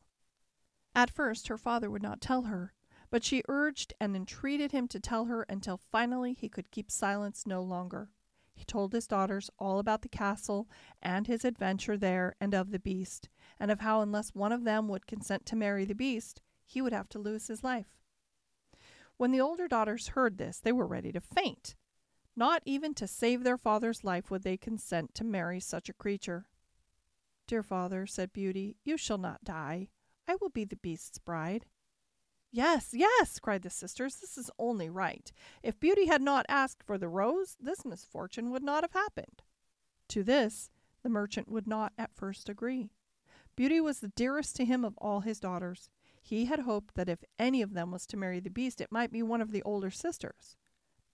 At 0.93 1.09
first 1.09 1.47
her 1.47 1.57
father 1.57 1.89
would 1.89 2.03
not 2.03 2.19
tell 2.19 2.43
her, 2.43 2.73
but 3.11 3.23
she 3.23 3.43
urged 3.47 3.93
and 3.99 4.15
entreated 4.15 4.71
him 4.71 4.87
to 4.87 4.99
tell 4.99 5.25
her 5.25 5.43
until 5.43 5.77
finally 5.77 6.33
he 6.33 6.49
could 6.49 6.71
keep 6.71 6.89
silence 6.89 7.45
no 7.45 7.61
longer. 7.61 8.09
He 8.53 8.63
told 8.63 8.93
his 8.93 9.07
daughters 9.07 9.49
all 9.59 9.79
about 9.79 10.01
the 10.01 10.09
castle 10.09 10.69
and 11.01 11.27
his 11.27 11.45
adventure 11.45 11.97
there 11.97 12.35
and 12.39 12.53
of 12.53 12.71
the 12.71 12.79
beast, 12.79 13.29
and 13.59 13.69
of 13.69 13.81
how 13.81 14.01
unless 14.01 14.33
one 14.33 14.51
of 14.51 14.63
them 14.63 14.87
would 14.87 15.07
consent 15.07 15.45
to 15.47 15.55
marry 15.55 15.83
the 15.85 15.93
beast, 15.93 16.41
he 16.65 16.81
would 16.81 16.93
have 16.93 17.09
to 17.09 17.19
lose 17.19 17.47
his 17.47 17.63
life. 17.63 17.97
When 19.17 19.31
the 19.31 19.41
older 19.41 19.67
daughters 19.67 20.09
heard 20.09 20.37
this, 20.37 20.59
they 20.59 20.71
were 20.71 20.87
ready 20.87 21.11
to 21.11 21.21
faint. 21.21 21.75
Not 22.35 22.61
even 22.65 22.93
to 22.95 23.07
save 23.07 23.43
their 23.43 23.57
father's 23.57 24.03
life 24.03 24.31
would 24.31 24.43
they 24.43 24.57
consent 24.57 25.13
to 25.15 25.23
marry 25.23 25.59
such 25.59 25.89
a 25.89 25.93
creature. 25.93 26.45
Dear 27.45 27.61
father, 27.61 28.07
said 28.07 28.31
Beauty, 28.31 28.77
you 28.83 28.97
shall 28.97 29.17
not 29.17 29.43
die. 29.43 29.89
I 30.27 30.37
will 30.39 30.49
be 30.49 30.63
the 30.63 30.77
beast's 30.77 31.17
bride. 31.17 31.65
Yes, 32.51 32.89
yes, 32.93 33.39
cried 33.39 33.61
the 33.61 33.69
sisters, 33.69 34.17
this 34.17 34.37
is 34.37 34.51
only 34.59 34.89
right. 34.89 35.31
If 35.63 35.79
Beauty 35.79 36.07
had 36.07 36.21
not 36.21 36.45
asked 36.49 36.83
for 36.83 36.97
the 36.97 37.07
rose, 37.07 37.55
this 37.61 37.85
misfortune 37.85 38.51
would 38.51 38.63
not 38.63 38.83
have 38.83 38.91
happened. 38.91 39.41
To 40.09 40.23
this 40.23 40.69
the 41.01 41.09
merchant 41.09 41.49
would 41.49 41.65
not 41.65 41.93
at 41.97 42.13
first 42.13 42.49
agree. 42.49 42.91
Beauty 43.55 43.79
was 43.79 43.99
the 43.99 44.09
dearest 44.09 44.55
to 44.57 44.65
him 44.65 44.83
of 44.83 44.97
all 44.97 45.21
his 45.21 45.39
daughters. 45.39 45.89
He 46.21 46.45
had 46.45 46.59
hoped 46.59 46.95
that 46.95 47.09
if 47.09 47.23
any 47.39 47.61
of 47.61 47.73
them 47.73 47.91
was 47.91 48.05
to 48.07 48.17
marry 48.17 48.39
the 48.39 48.49
beast, 48.49 48.81
it 48.81 48.91
might 48.91 49.11
be 49.11 49.23
one 49.23 49.41
of 49.41 49.51
the 49.51 49.63
older 49.63 49.89
sisters. 49.89 50.57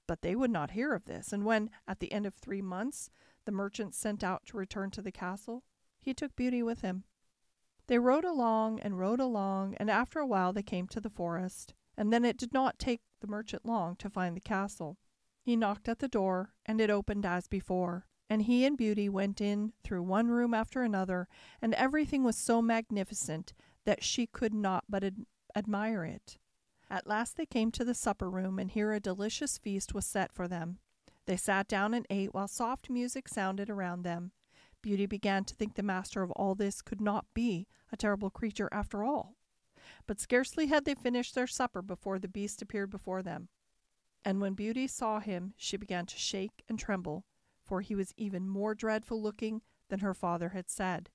But 0.08 0.22
they 0.22 0.36
would 0.36 0.52
not 0.52 0.72
hear 0.72 0.94
of 0.94 1.06
this, 1.06 1.32
and 1.32 1.46
when, 1.46 1.70
at 1.88 2.00
the 2.00 2.12
end 2.12 2.26
of 2.26 2.34
three 2.34 2.62
months, 2.62 3.10
the 3.46 3.52
merchant 3.52 3.94
sent 3.94 4.24
out 4.24 4.46
to 4.48 4.58
return 4.58 4.92
to 4.92 5.02
the 5.02 5.12
castle, 5.12 5.64
he 6.00 6.14
took 6.14 6.36
Beauty 6.36 6.64
with 6.64 6.82
him. 6.82 7.04
They 7.88 8.00
rode 8.00 8.26
along 8.26 8.82
and 8.82 9.00
rode 9.00 9.20
along, 9.20 9.76
and 9.76 9.90
after 9.90 10.20
a 10.20 10.28
while 10.28 10.54
they 10.54 10.64
came 10.64 10.88
to 10.90 11.00
the 11.00 11.10
forest, 11.10 11.74
and 11.96 12.12
then 12.12 12.26
it 12.26 12.38
did 12.38 12.54
not 12.54 12.80
take 12.80 13.02
the 13.22 13.28
merchant 13.28 13.66
long 13.66 13.96
to 13.98 14.10
find 14.10 14.36
the 14.36 14.42
castle. 14.42 14.98
He 15.42 15.56
knocked 15.56 15.88
at 15.88 16.00
the 16.00 16.10
door, 16.10 16.54
and 16.66 16.82
it 16.82 16.90
opened 16.90 17.26
as 17.26 17.48
before, 17.48 18.06
and 18.30 18.42
he 18.42 18.66
and 18.66 18.78
Beauty 18.78 19.08
went 19.08 19.40
in 19.40 19.72
through 19.84 20.04
one 20.04 20.28
room 20.28 20.54
after 20.54 20.84
another, 20.84 21.30
and 21.62 21.74
everything 21.76 22.24
was 22.24 22.38
so 22.38 22.62
magnificent 22.62 23.54
that 23.86 24.04
she 24.04 24.28
could 24.28 24.54
not 24.54 24.84
but 24.90 25.06
ad- 25.06 25.26
admire 25.56 26.04
it. 26.04 26.38
At 26.90 27.08
last 27.08 27.38
they 27.38 27.46
came 27.46 27.72
to 27.72 27.86
the 27.86 27.94
supper 27.94 28.30
room, 28.30 28.60
and 28.60 28.70
here 28.70 28.92
a 28.92 29.00
delicious 29.00 29.58
feast 29.58 29.94
was 29.94 30.06
set 30.06 30.34
for 30.34 30.48
them. 30.48 30.80
They 31.26 31.38
sat 31.38 31.68
down 31.68 31.94
and 31.94 32.06
ate 32.10 32.34
while 32.34 32.48
soft 32.48 32.90
music 32.90 33.30
sounded 33.30 33.70
around 33.70 34.04
them. 34.04 34.32
Beauty 34.88 35.06
began 35.06 35.44
to 35.44 35.54
think 35.54 35.76
the 35.76 35.84
master 35.84 36.24
of 36.24 36.32
all 36.32 36.56
this 36.56 36.82
could 36.82 37.02
not 37.02 37.26
be 37.34 37.68
a 37.92 37.98
terrible 37.98 38.30
creature 38.30 38.70
after 38.72 39.04
all. 39.04 39.36
But 40.06 40.18
scarcely 40.18 40.68
had 40.68 40.86
they 40.86 40.96
finished 40.96 41.36
their 41.36 41.46
supper 41.46 41.82
before 41.82 42.20
the 42.20 42.30
beast 42.30 42.62
appeared 42.62 42.90
before 42.90 43.22
them. 43.22 43.50
And 44.24 44.40
when 44.40 44.54
Beauty 44.54 44.88
saw 44.88 45.20
him, 45.20 45.54
she 45.58 45.76
began 45.76 46.06
to 46.06 46.18
shake 46.18 46.64
and 46.70 46.80
tremble, 46.80 47.26
for 47.66 47.82
he 47.82 47.96
was 47.96 48.14
even 48.16 48.48
more 48.48 48.74
dreadful 48.74 49.22
looking 49.22 49.62
than 49.90 50.00
her 50.00 50.14
father 50.14 50.50
had 50.50 50.70
said. 50.70 51.10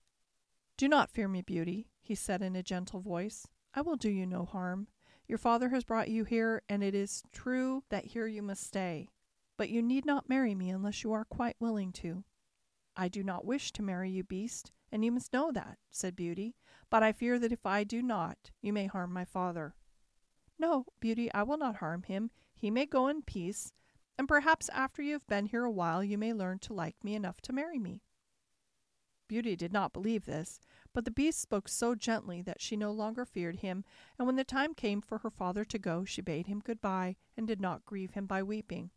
Do 0.77 0.87
not 0.87 1.09
fear 1.09 1.27
me, 1.27 1.41
Beauty, 1.41 1.89
he 2.03 2.15
said 2.15 2.43
in 2.43 2.55
a 2.55 2.63
gentle 2.63 3.01
voice. 3.01 3.47
I 3.75 3.81
will 3.81 3.97
do 3.97 4.11
you 4.11 4.27
no 4.27 4.45
harm. 4.45 4.89
Your 5.27 5.39
father 5.39 5.71
has 5.71 5.83
brought 5.83 6.11
you 6.11 6.25
here, 6.25 6.61
and 6.69 6.85
it 6.85 6.95
is 6.95 7.23
true 7.33 7.85
that 7.89 8.05
here 8.05 8.27
you 8.27 8.43
must 8.43 8.65
stay. 8.65 9.09
But 9.57 9.71
you 9.71 9.81
need 9.81 10.05
not 10.05 10.29
marry 10.29 10.55
me 10.55 10.69
unless 10.69 11.03
you 11.03 11.15
are 11.15 11.25
quite 11.25 11.57
willing 11.59 11.91
to. 11.93 12.25
I 12.97 13.09
do 13.09 13.23
not 13.23 13.45
wish 13.45 13.73
to 13.73 13.83
marry 13.83 14.11
you, 14.11 14.23
Beast, 14.23 14.71
and 14.91 15.05
you 15.05 15.13
must 15.13 15.33
know 15.33 15.51
that, 15.53 15.79
said 15.91 16.15
Beauty. 16.15 16.55
But 16.91 17.03
I 17.03 17.13
fear 17.13 17.39
that 17.39 17.53
if 17.53 17.65
I 17.65 17.85
do 17.85 18.03
not, 18.03 18.51
you 18.61 18.73
may 18.73 18.87
harm 18.87 19.13
my 19.13 19.25
father. 19.25 19.75
No, 20.59 20.87
Beauty, 21.01 21.33
I 21.33 21.43
will 21.43 21.57
not 21.57 21.77
harm 21.77 22.03
him. 22.03 22.31
He 22.55 22.71
may 22.71 22.87
go 22.87 23.09
in 23.09 23.23
peace, 23.23 23.73
and 24.19 24.29
perhaps 24.29 24.69
after 24.69 25.03
you 25.03 25.15
have 25.15 25.27
been 25.27 25.47
here 25.47 25.65
a 25.65 25.71
while 25.71 26.05
you 26.05 26.19
may 26.19 26.33
learn 26.33 26.59
to 26.61 26.75
like 26.75 27.03
me 27.03 27.15
enough 27.15 27.41
to 27.43 27.53
marry 27.53 27.79
me. 27.79 28.03
Beauty 29.27 29.57
did 29.57 29.73
not 29.73 29.95
believe 29.95 30.27
this, 30.27 30.61
but 30.93 31.07
the 31.07 31.11
Beast 31.11 31.41
spoke 31.41 31.67
so 31.67 31.95
gently 31.95 32.43
that 32.43 32.61
she 32.61 32.77
no 32.77 32.93
longer 32.93 33.25
feared 33.25 33.61
him, 33.61 33.83
and 34.19 34.27
when 34.27 34.37
the 34.37 34.45
time 34.45 34.75
came 34.75 35.01
for 35.01 35.19
her 35.19 35.31
father 35.31 35.65
to 35.65 35.79
go, 35.79 36.05
she 36.05 36.21
bade 36.21 36.47
him 36.47 36.61
good 36.61 36.83
bye 36.83 37.17
and 37.35 37.47
did 37.49 37.61
not 37.61 37.87
grieve 37.87 38.11
him 38.11 38.27
by 38.27 38.43
weeping. 38.43 38.91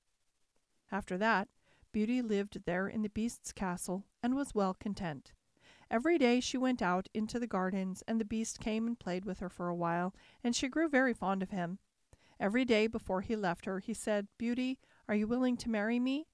After 0.91 1.17
that, 1.17 1.47
Beauty 1.95 2.21
lived 2.21 2.65
there 2.65 2.89
in 2.89 3.03
the 3.03 3.09
Beast's 3.09 3.53
castle 3.53 4.03
and 4.21 4.35
was 4.35 4.53
well 4.53 4.73
content. 4.73 5.31
Every 5.89 6.17
day 6.17 6.41
she 6.41 6.57
went 6.57 6.81
out 6.81 7.07
into 7.13 7.39
the 7.39 7.47
gardens, 7.47 8.03
and 8.05 8.19
the 8.19 8.25
Beast 8.25 8.59
came 8.59 8.85
and 8.85 8.99
played 8.99 9.23
with 9.23 9.39
her 9.39 9.47
for 9.47 9.69
a 9.69 9.75
while, 9.75 10.13
and 10.43 10.53
she 10.53 10.67
grew 10.67 10.89
very 10.89 11.13
fond 11.13 11.41
of 11.41 11.51
him. 11.51 11.79
Every 12.37 12.65
day 12.65 12.87
before 12.87 13.21
he 13.21 13.37
left 13.37 13.63
her, 13.63 13.79
he 13.79 13.93
said, 13.93 14.27
Beauty, 14.37 14.77
are 15.07 15.15
you 15.15 15.25
willing 15.25 15.55
to 15.55 15.69
marry 15.69 15.97
me? 15.97 16.27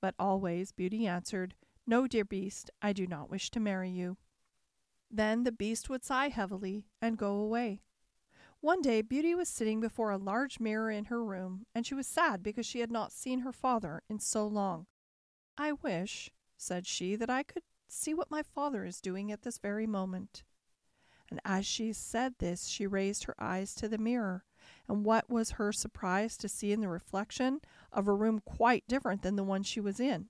But 0.00 0.14
always 0.18 0.72
Beauty 0.72 1.06
answered, 1.06 1.56
No, 1.86 2.06
dear 2.06 2.24
Beast, 2.24 2.70
I 2.80 2.94
do 2.94 3.06
not 3.06 3.28
wish 3.28 3.50
to 3.50 3.60
marry 3.60 3.90
you. 3.90 4.16
Then 5.10 5.44
the 5.44 5.52
Beast 5.52 5.90
would 5.90 6.06
sigh 6.06 6.30
heavily 6.30 6.86
and 7.02 7.18
go 7.18 7.32
away. 7.32 7.82
One 8.66 8.82
day 8.82 9.00
Beauty 9.00 9.32
was 9.32 9.48
sitting 9.48 9.78
before 9.78 10.10
a 10.10 10.18
large 10.18 10.58
mirror 10.58 10.90
in 10.90 11.04
her 11.04 11.24
room, 11.24 11.66
and 11.72 11.86
she 11.86 11.94
was 11.94 12.08
sad 12.08 12.42
because 12.42 12.66
she 12.66 12.80
had 12.80 12.90
not 12.90 13.12
seen 13.12 13.42
her 13.42 13.52
father 13.52 14.02
in 14.08 14.18
so 14.18 14.44
long. 14.44 14.86
I 15.56 15.74
wish, 15.74 16.32
said 16.56 16.84
she, 16.84 17.14
that 17.14 17.30
I 17.30 17.44
could 17.44 17.62
see 17.86 18.12
what 18.12 18.28
my 18.28 18.42
father 18.42 18.84
is 18.84 19.00
doing 19.00 19.30
at 19.30 19.42
this 19.42 19.58
very 19.58 19.86
moment. 19.86 20.42
And 21.30 21.40
as 21.44 21.64
she 21.64 21.92
said 21.92 22.34
this, 22.40 22.66
she 22.66 22.88
raised 22.88 23.22
her 23.22 23.36
eyes 23.38 23.72
to 23.76 23.88
the 23.88 23.98
mirror, 23.98 24.44
and 24.88 25.04
what 25.04 25.30
was 25.30 25.50
her 25.50 25.70
surprise 25.70 26.36
to 26.38 26.48
see 26.48 26.72
in 26.72 26.80
the 26.80 26.88
reflection 26.88 27.60
of 27.92 28.08
a 28.08 28.14
room 28.14 28.40
quite 28.44 28.82
different 28.88 29.22
than 29.22 29.36
the 29.36 29.44
one 29.44 29.62
she 29.62 29.78
was 29.78 30.00
in. 30.00 30.26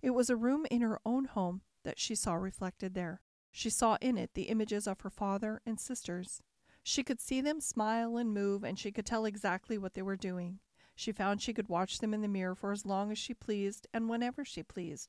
It 0.00 0.12
was 0.12 0.30
a 0.30 0.36
room 0.36 0.64
in 0.70 0.80
her 0.80 1.00
own 1.04 1.26
home 1.26 1.60
that 1.84 1.98
she 1.98 2.14
saw 2.14 2.32
reflected 2.32 2.94
there. 2.94 3.20
She 3.52 3.68
saw 3.68 3.98
in 4.00 4.16
it 4.16 4.30
the 4.32 4.44
images 4.44 4.86
of 4.86 5.02
her 5.02 5.10
father 5.10 5.60
and 5.66 5.78
sisters. 5.78 6.40
She 6.86 7.02
could 7.02 7.18
see 7.18 7.40
them 7.40 7.62
smile 7.62 8.18
and 8.18 8.34
move, 8.34 8.62
and 8.62 8.78
she 8.78 8.92
could 8.92 9.06
tell 9.06 9.24
exactly 9.24 9.78
what 9.78 9.94
they 9.94 10.02
were 10.02 10.16
doing. 10.16 10.60
She 10.94 11.12
found 11.12 11.40
she 11.40 11.54
could 11.54 11.70
watch 11.70 11.98
them 11.98 12.12
in 12.12 12.20
the 12.20 12.28
mirror 12.28 12.54
for 12.54 12.72
as 12.72 12.84
long 12.84 13.10
as 13.10 13.18
she 13.18 13.32
pleased 13.32 13.86
and 13.92 14.08
whenever 14.08 14.44
she 14.44 14.62
pleased. 14.62 15.08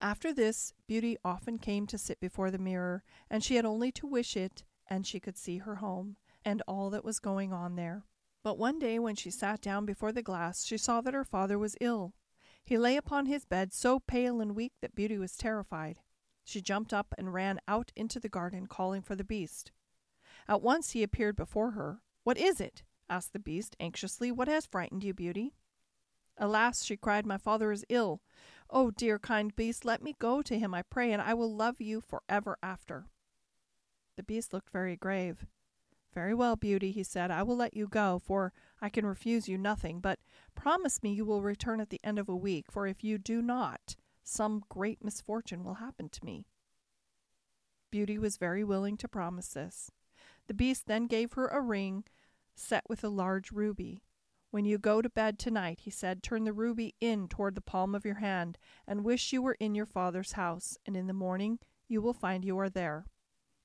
After 0.00 0.34
this, 0.34 0.74
Beauty 0.88 1.16
often 1.24 1.58
came 1.58 1.86
to 1.86 1.98
sit 1.98 2.18
before 2.18 2.50
the 2.50 2.58
mirror, 2.58 3.04
and 3.30 3.44
she 3.44 3.54
had 3.54 3.64
only 3.64 3.92
to 3.92 4.08
wish 4.08 4.36
it, 4.36 4.64
and 4.88 5.06
she 5.06 5.20
could 5.20 5.38
see 5.38 5.58
her 5.58 5.76
home, 5.76 6.16
and 6.44 6.62
all 6.66 6.90
that 6.90 7.04
was 7.04 7.20
going 7.20 7.52
on 7.52 7.76
there. 7.76 8.04
But 8.42 8.58
one 8.58 8.80
day 8.80 8.98
when 8.98 9.14
she 9.14 9.30
sat 9.30 9.60
down 9.60 9.86
before 9.86 10.12
the 10.12 10.20
glass, 10.20 10.64
she 10.64 10.76
saw 10.76 11.00
that 11.00 11.14
her 11.14 11.24
father 11.24 11.58
was 11.58 11.76
ill. 11.80 12.12
He 12.64 12.76
lay 12.76 12.96
upon 12.96 13.26
his 13.26 13.44
bed 13.44 13.72
so 13.72 14.00
pale 14.00 14.40
and 14.40 14.56
weak 14.56 14.72
that 14.82 14.96
Beauty 14.96 15.16
was 15.16 15.36
terrified. 15.36 16.00
She 16.42 16.60
jumped 16.60 16.92
up 16.92 17.14
and 17.16 17.32
ran 17.32 17.60
out 17.68 17.92
into 17.94 18.18
the 18.18 18.28
garden, 18.28 18.66
calling 18.66 19.00
for 19.00 19.14
the 19.14 19.22
beast. 19.22 19.70
At 20.48 20.62
once 20.62 20.90
he 20.90 21.02
appeared 21.02 21.36
before 21.36 21.72
her. 21.72 22.00
What 22.22 22.38
is 22.38 22.60
it? 22.60 22.82
asked 23.08 23.32
the 23.32 23.38
beast 23.38 23.76
anxiously. 23.80 24.30
What 24.32 24.48
has 24.48 24.66
frightened 24.66 25.04
you, 25.04 25.14
Beauty? 25.14 25.54
Alas, 26.36 26.84
she 26.84 26.96
cried, 26.96 27.26
my 27.26 27.38
father 27.38 27.70
is 27.70 27.84
ill. 27.88 28.20
Oh, 28.68 28.90
dear 28.90 29.18
kind 29.18 29.54
beast, 29.54 29.84
let 29.84 30.02
me 30.02 30.16
go 30.18 30.42
to 30.42 30.58
him, 30.58 30.74
I 30.74 30.82
pray, 30.82 31.12
and 31.12 31.22
I 31.22 31.34
will 31.34 31.54
love 31.54 31.80
you 31.80 32.00
for 32.00 32.22
ever 32.28 32.58
after. 32.62 33.06
The 34.16 34.22
beast 34.22 34.52
looked 34.52 34.70
very 34.70 34.96
grave. 34.96 35.46
Very 36.12 36.34
well, 36.34 36.56
Beauty, 36.56 36.92
he 36.92 37.02
said, 37.02 37.30
I 37.30 37.42
will 37.42 37.56
let 37.56 37.76
you 37.76 37.88
go, 37.88 38.20
for 38.24 38.52
I 38.80 38.88
can 38.88 39.06
refuse 39.06 39.48
you 39.48 39.58
nothing, 39.58 40.00
but 40.00 40.20
promise 40.54 41.02
me 41.02 41.12
you 41.12 41.24
will 41.24 41.42
return 41.42 41.80
at 41.80 41.90
the 41.90 42.00
end 42.04 42.18
of 42.18 42.28
a 42.28 42.36
week, 42.36 42.70
for 42.70 42.86
if 42.86 43.02
you 43.02 43.18
do 43.18 43.42
not, 43.42 43.96
some 44.22 44.62
great 44.68 45.04
misfortune 45.04 45.64
will 45.64 45.74
happen 45.74 46.08
to 46.08 46.24
me. 46.24 46.46
Beauty 47.90 48.18
was 48.18 48.36
very 48.36 48.64
willing 48.64 48.96
to 48.96 49.08
promise 49.08 49.48
this. 49.48 49.90
The 50.46 50.54
beast 50.54 50.86
then 50.86 51.06
gave 51.06 51.32
her 51.32 51.48
a 51.48 51.60
ring 51.60 52.04
set 52.54 52.84
with 52.88 53.02
a 53.02 53.08
large 53.08 53.50
ruby. 53.50 54.02
When 54.50 54.64
you 54.64 54.78
go 54.78 55.02
to 55.02 55.08
bed 55.08 55.38
tonight, 55.38 55.80
he 55.80 55.90
said, 55.90 56.22
turn 56.22 56.44
the 56.44 56.52
ruby 56.52 56.94
in 57.00 57.26
toward 57.26 57.56
the 57.56 57.60
palm 57.60 57.94
of 57.94 58.04
your 58.04 58.16
hand, 58.16 58.56
and 58.86 59.04
wish 59.04 59.32
you 59.32 59.42
were 59.42 59.56
in 59.58 59.74
your 59.74 59.86
father's 59.86 60.32
house, 60.32 60.78
and 60.86 60.96
in 60.96 61.08
the 61.08 61.12
morning 61.12 61.58
you 61.88 62.00
will 62.00 62.12
find 62.12 62.44
you 62.44 62.56
are 62.58 62.70
there. 62.70 63.06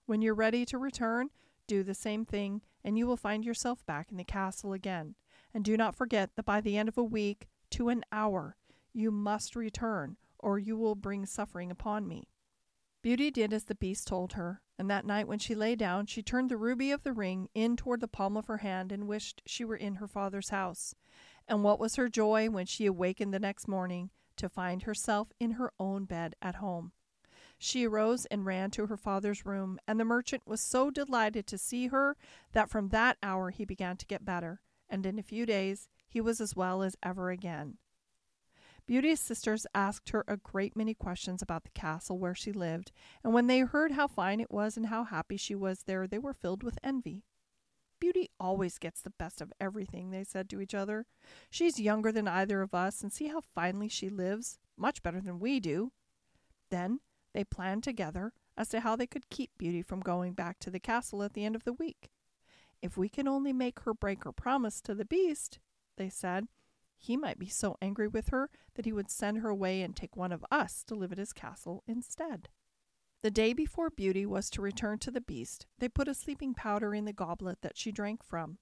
When 0.07 0.23
you're 0.23 0.33
ready 0.33 0.65
to 0.65 0.79
return, 0.79 1.29
do 1.67 1.83
the 1.83 1.93
same 1.93 2.25
thing, 2.25 2.61
and 2.83 2.97
you 2.97 3.05
will 3.05 3.17
find 3.17 3.45
yourself 3.45 3.85
back 3.85 4.09
in 4.09 4.17
the 4.17 4.23
castle 4.23 4.73
again. 4.73 5.13
And 5.53 5.63
do 5.63 5.77
not 5.77 5.95
forget 5.95 6.31
that 6.35 6.45
by 6.45 6.61
the 6.61 6.77
end 6.77 6.89
of 6.89 6.97
a 6.97 7.03
week 7.03 7.47
to 7.71 7.89
an 7.89 8.03
hour 8.11 8.55
you 8.91 9.11
must 9.11 9.55
return, 9.55 10.17
or 10.39 10.57
you 10.57 10.75
will 10.75 10.95
bring 10.95 11.27
suffering 11.27 11.69
upon 11.69 12.07
me. 12.07 12.29
Beauty 13.03 13.29
did 13.29 13.53
as 13.53 13.65
the 13.65 13.75
beast 13.75 14.07
told 14.07 14.33
her, 14.33 14.61
and 14.79 14.89
that 14.89 15.05
night 15.05 15.27
when 15.27 15.39
she 15.39 15.53
lay 15.53 15.75
down, 15.75 16.05
she 16.05 16.23
turned 16.23 16.49
the 16.49 16.55
ruby 16.55 16.89
of 16.89 17.03
the 17.03 17.11
ring 17.11 17.49
in 17.53 17.75
toward 17.75 17.99
the 17.99 18.07
palm 18.07 18.37
of 18.37 18.47
her 18.47 18.59
hand 18.59 18.93
and 18.93 19.09
wished 19.09 19.41
she 19.45 19.65
were 19.65 19.75
in 19.75 19.95
her 19.95 20.07
father's 20.07 20.49
house. 20.49 20.95
And 21.49 21.63
what 21.63 21.79
was 21.79 21.97
her 21.97 22.07
joy 22.07 22.49
when 22.49 22.65
she 22.65 22.85
awakened 22.85 23.33
the 23.33 23.39
next 23.39 23.67
morning 23.67 24.09
to 24.37 24.47
find 24.47 24.83
herself 24.83 25.33
in 25.37 25.51
her 25.51 25.73
own 25.81 26.05
bed 26.05 26.35
at 26.41 26.55
home. 26.55 26.93
She 27.57 27.85
arose 27.85 28.25
and 28.27 28.45
ran 28.45 28.71
to 28.71 28.87
her 28.87 28.95
father's 28.95 29.45
room, 29.45 29.79
and 29.85 29.99
the 29.99 30.05
merchant 30.05 30.43
was 30.47 30.61
so 30.61 30.89
delighted 30.89 31.45
to 31.47 31.57
see 31.57 31.87
her 31.87 32.15
that 32.53 32.69
from 32.69 32.87
that 32.87 33.17
hour 33.21 33.49
he 33.49 33.65
began 33.65 33.97
to 33.97 34.05
get 34.05 34.23
better, 34.23 34.61
and 34.89 35.05
in 35.05 35.19
a 35.19 35.23
few 35.23 35.45
days 35.45 35.89
he 36.07 36.21
was 36.21 36.39
as 36.39 36.55
well 36.55 36.81
as 36.81 36.95
ever 37.03 37.31
again. 37.31 37.77
Beauty's 38.89 39.19
sisters 39.19 39.67
asked 39.75 40.09
her 40.09 40.25
a 40.27 40.35
great 40.35 40.75
many 40.75 40.95
questions 40.95 41.43
about 41.43 41.63
the 41.63 41.69
castle 41.69 42.17
where 42.17 42.33
she 42.33 42.51
lived, 42.51 42.91
and 43.23 43.35
when 43.35 43.45
they 43.45 43.59
heard 43.59 43.91
how 43.91 44.07
fine 44.07 44.39
it 44.39 44.49
was 44.49 44.75
and 44.75 44.87
how 44.87 45.03
happy 45.03 45.37
she 45.37 45.53
was 45.53 45.83
there, 45.83 46.07
they 46.07 46.17
were 46.17 46.33
filled 46.33 46.63
with 46.63 46.79
envy. 46.83 47.23
Beauty 47.99 48.31
always 48.39 48.79
gets 48.79 48.99
the 48.99 49.11
best 49.11 49.41
of 49.41 49.53
everything, 49.61 50.09
they 50.09 50.23
said 50.23 50.49
to 50.49 50.59
each 50.59 50.73
other. 50.73 51.05
She's 51.51 51.79
younger 51.79 52.11
than 52.11 52.27
either 52.27 52.63
of 52.63 52.73
us, 52.73 53.03
and 53.03 53.13
see 53.13 53.27
how 53.27 53.41
finely 53.53 53.89
she 53.89 54.09
lives, 54.09 54.57
much 54.75 55.03
better 55.03 55.21
than 55.21 55.39
we 55.39 55.59
do. 55.59 55.91
Then 56.71 56.99
they 57.35 57.43
planned 57.43 57.83
together 57.83 58.33
as 58.57 58.69
to 58.69 58.79
how 58.79 58.95
they 58.95 59.05
could 59.05 59.29
keep 59.29 59.51
Beauty 59.55 59.83
from 59.83 59.99
going 59.99 60.33
back 60.33 60.57
to 60.61 60.71
the 60.71 60.79
castle 60.79 61.21
at 61.21 61.33
the 61.33 61.45
end 61.45 61.55
of 61.55 61.63
the 61.63 61.73
week. 61.73 62.09
If 62.81 62.97
we 62.97 63.07
can 63.07 63.27
only 63.27 63.53
make 63.53 63.81
her 63.81 63.93
break 63.93 64.23
her 64.23 64.31
promise 64.31 64.81
to 64.81 64.95
the 64.95 65.05
beast, 65.05 65.59
they 65.95 66.09
said, 66.09 66.47
he 66.99 67.15
might 67.15 67.39
be 67.39 67.47
so 67.47 67.77
angry 67.81 68.07
with 68.07 68.29
her 68.29 68.49
that 68.75 68.85
he 68.85 68.91
would 68.91 69.09
send 69.09 69.39
her 69.39 69.49
away 69.49 69.81
and 69.81 69.95
take 69.95 70.15
one 70.17 70.33
of 70.33 70.45
us 70.51 70.83
to 70.83 70.95
live 70.95 71.11
at 71.11 71.17
his 71.17 71.33
castle 71.33 71.83
instead. 71.87 72.49
The 73.21 73.31
day 73.31 73.53
before 73.53 73.89
Beauty 73.89 74.25
was 74.25 74.49
to 74.51 74.61
return 74.61 74.99
to 74.99 75.11
the 75.11 75.21
beast, 75.21 75.65
they 75.79 75.89
put 75.89 76.07
a 76.07 76.13
sleeping 76.13 76.53
powder 76.53 76.93
in 76.93 77.05
the 77.05 77.13
goblet 77.13 77.61
that 77.61 77.77
she 77.77 77.91
drank 77.91 78.23
from. 78.23 78.57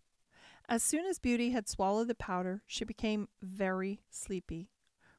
As 0.70 0.84
soon 0.84 1.06
as 1.06 1.20
Beauty 1.20 1.52
had 1.52 1.68
swallowed 1.68 2.08
the 2.08 2.16
powder, 2.16 2.64
she 2.68 2.86
became 2.86 3.28
very 3.42 4.02
sleepy. 4.10 4.70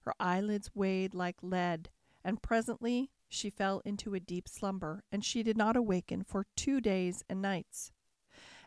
Her 0.03 0.15
eyelids 0.21 0.71
weighed 0.75 1.15
like 1.15 1.43
lead, 1.43 1.91
and 2.25 2.43
presently 2.43 3.11
she 3.29 3.51
fell 3.51 3.81
into 3.85 4.15
a 4.15 4.21
deep 4.21 4.49
slumber, 4.49 5.05
and 5.11 5.25
she 5.25 5.43
did 5.43 5.57
not 5.57 5.77
awaken 5.77 6.23
for 6.23 6.47
two 6.57 6.81
days 6.81 7.25
and 7.29 7.43
nights. 7.43 7.93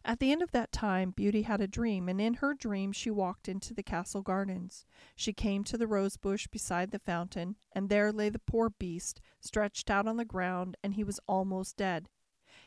At 0.04 0.20
the 0.20 0.32
end 0.32 0.42
of 0.42 0.52
that 0.52 0.72
time, 0.72 1.12
Beauty 1.12 1.44
had 1.44 1.62
a 1.62 1.68
dream, 1.68 2.10
and 2.10 2.20
in 2.20 2.36
her 2.36 2.54
dream 2.54 2.92
she 2.92 3.12
walked 3.12 3.48
into 3.48 3.74
the 3.74 3.84
castle 3.84 4.22
gardens. 4.22 4.86
She 5.16 5.32
came 5.32 5.64
to 5.66 5.78
the 5.78 5.88
rose 5.88 6.18
bush 6.18 6.48
beside 6.48 6.92
the 6.92 7.00
fountain, 7.00 7.56
and 7.72 7.88
there 7.88 8.12
lay 8.12 8.30
the 8.30 8.40
poor 8.40 8.70
beast, 8.70 9.22
stretched 9.40 9.92
out 9.92 10.08
on 10.08 10.18
the 10.18 10.26
ground, 10.26 10.76
and 10.84 10.96
he 10.96 11.04
was 11.04 11.20
almost 11.28 11.78
dead. 11.78 12.10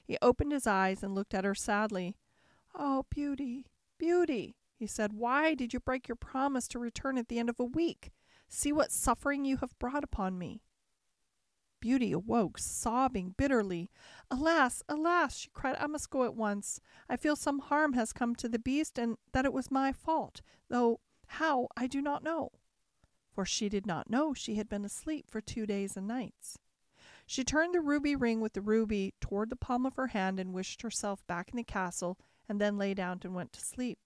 He 0.04 0.16
opened 0.22 0.52
his 0.52 0.66
eyes 0.66 1.02
and 1.02 1.14
looked 1.14 1.34
at 1.34 1.44
her 1.44 1.54
sadly. 1.54 2.16
Oh, 2.74 3.04
Beauty, 3.10 3.66
Beauty, 3.98 4.56
he 4.76 4.86
said, 4.86 5.12
why 5.12 5.54
did 5.54 5.72
you 5.72 5.80
break 5.80 6.08
your 6.08 6.16
promise 6.16 6.68
to 6.68 6.78
return 6.78 7.18
at 7.18 7.28
the 7.28 7.38
end 7.38 7.48
of 7.48 7.58
a 7.58 7.64
week? 7.64 8.12
See 8.48 8.72
what 8.72 8.92
suffering 8.92 9.44
you 9.44 9.56
have 9.58 9.78
brought 9.78 10.04
upon 10.04 10.38
me. 10.38 10.62
Beauty 11.84 12.12
awoke, 12.12 12.56
sobbing 12.56 13.34
bitterly. 13.36 13.90
Alas, 14.30 14.82
alas, 14.88 15.36
she 15.36 15.50
cried, 15.52 15.76
I 15.78 15.86
must 15.86 16.08
go 16.08 16.24
at 16.24 16.34
once. 16.34 16.80
I 17.10 17.18
feel 17.18 17.36
some 17.36 17.58
harm 17.58 17.92
has 17.92 18.10
come 18.10 18.34
to 18.36 18.48
the 18.48 18.58
beast, 18.58 18.98
and 18.98 19.18
that 19.34 19.44
it 19.44 19.52
was 19.52 19.70
my 19.70 19.92
fault, 19.92 20.40
though 20.70 21.00
how 21.26 21.68
I 21.76 21.86
do 21.86 22.00
not 22.00 22.22
know. 22.22 22.52
For 23.30 23.44
she 23.44 23.68
did 23.68 23.84
not 23.86 24.08
know 24.08 24.32
she 24.32 24.54
had 24.54 24.66
been 24.66 24.86
asleep 24.86 25.26
for 25.28 25.42
two 25.42 25.66
days 25.66 25.94
and 25.94 26.08
nights. 26.08 26.58
She 27.26 27.44
turned 27.44 27.74
the 27.74 27.82
ruby 27.82 28.16
ring 28.16 28.40
with 28.40 28.54
the 28.54 28.62
ruby 28.62 29.12
toward 29.20 29.50
the 29.50 29.54
palm 29.54 29.84
of 29.84 29.96
her 29.96 30.06
hand 30.06 30.40
and 30.40 30.54
wished 30.54 30.80
herself 30.80 31.22
back 31.26 31.50
in 31.50 31.58
the 31.58 31.64
castle, 31.64 32.16
and 32.48 32.58
then 32.58 32.78
lay 32.78 32.94
down 32.94 33.20
and 33.24 33.34
went 33.34 33.52
to 33.52 33.60
sleep. 33.60 33.98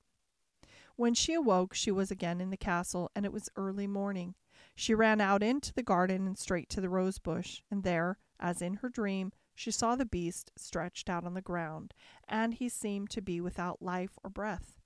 When 0.97 1.15
she 1.15 1.33
awoke, 1.33 1.75
she 1.75 1.93
was 1.93 2.11
again 2.11 2.41
in 2.41 2.51
the 2.51 2.57
castle, 2.57 3.13
and 3.15 3.25
it 3.25 3.33
was 3.33 3.49
early 3.55 3.87
morning. 3.87 4.35
She 4.81 4.95
ran 4.95 5.21
out 5.21 5.43
into 5.43 5.75
the 5.75 5.83
garden 5.83 6.25
and 6.25 6.39
straight 6.39 6.69
to 6.69 6.81
the 6.81 6.89
rose 6.89 7.19
bush, 7.19 7.63
and 7.69 7.83
there, 7.83 8.17
as 8.39 8.63
in 8.63 8.75
her 8.75 8.89
dream, 8.89 9.33
she 9.53 9.73
saw 9.73 9.97
the 9.97 10.07
beast 10.07 10.53
stretched 10.57 11.11
out 11.11 11.25
on 11.25 11.35
the 11.35 11.43
ground, 11.43 11.95
and 12.29 12.55
he 12.55 12.69
seemed 12.69 13.11
to 13.11 13.21
be 13.21 13.41
without 13.41 13.83
life 13.83 14.21
or 14.23 14.31
breath. 14.31 14.79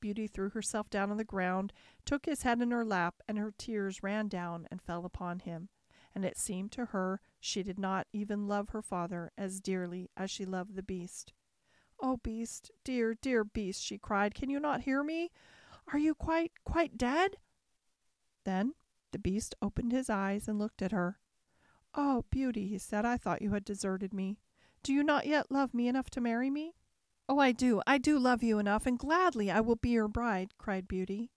Beauty 0.00 0.26
threw 0.26 0.48
herself 0.48 0.88
down 0.88 1.10
on 1.10 1.18
the 1.18 1.24
ground, 1.24 1.74
took 2.06 2.24
his 2.24 2.44
head 2.44 2.62
in 2.62 2.70
her 2.70 2.82
lap, 2.82 3.16
and 3.28 3.36
her 3.36 3.52
tears 3.58 4.02
ran 4.02 4.26
down 4.26 4.66
and 4.70 4.80
fell 4.80 5.04
upon 5.04 5.40
him. 5.40 5.68
And 6.14 6.24
it 6.24 6.38
seemed 6.38 6.72
to 6.72 6.86
her 6.86 7.20
she 7.38 7.62
did 7.62 7.78
not 7.78 8.06
even 8.14 8.48
love 8.48 8.70
her 8.70 8.80
father 8.80 9.32
as 9.36 9.60
dearly 9.60 10.08
as 10.16 10.30
she 10.30 10.46
loved 10.46 10.76
the 10.76 10.82
beast. 10.82 11.34
Oh, 12.00 12.16
beast, 12.16 12.70
dear, 12.84 13.12
dear 13.12 13.44
beast, 13.44 13.82
she 13.82 13.98
cried, 13.98 14.34
can 14.34 14.48
you 14.48 14.58
not 14.58 14.80
hear 14.80 15.04
me? 15.04 15.30
Are 15.92 15.98
you 15.98 16.14
quite, 16.14 16.52
quite 16.64 16.96
dead? 16.96 17.36
Then 18.46 18.72
the 19.12 19.18
beast 19.18 19.54
opened 19.60 19.92
his 19.92 20.10
eyes 20.10 20.48
and 20.48 20.58
looked 20.58 20.82
at 20.82 20.92
her. 20.92 21.18
Oh, 21.94 22.24
Beauty, 22.30 22.68
he 22.68 22.78
said, 22.78 23.04
I 23.04 23.16
thought 23.16 23.42
you 23.42 23.52
had 23.52 23.64
deserted 23.64 24.14
me. 24.14 24.38
Do 24.82 24.92
you 24.92 25.02
not 25.02 25.26
yet 25.26 25.50
love 25.50 25.74
me 25.74 25.88
enough 25.88 26.10
to 26.10 26.20
marry 26.20 26.50
me? 26.50 26.74
Oh, 27.28 27.38
I 27.38 27.52
do, 27.52 27.82
I 27.86 27.98
do 27.98 28.18
love 28.18 28.42
you 28.42 28.58
enough, 28.58 28.86
and 28.86 28.98
gladly 28.98 29.50
I 29.50 29.60
will 29.60 29.76
be 29.76 29.90
your 29.90 30.08
bride, 30.08 30.54
cried 30.58 30.88
Beauty. 30.88 31.30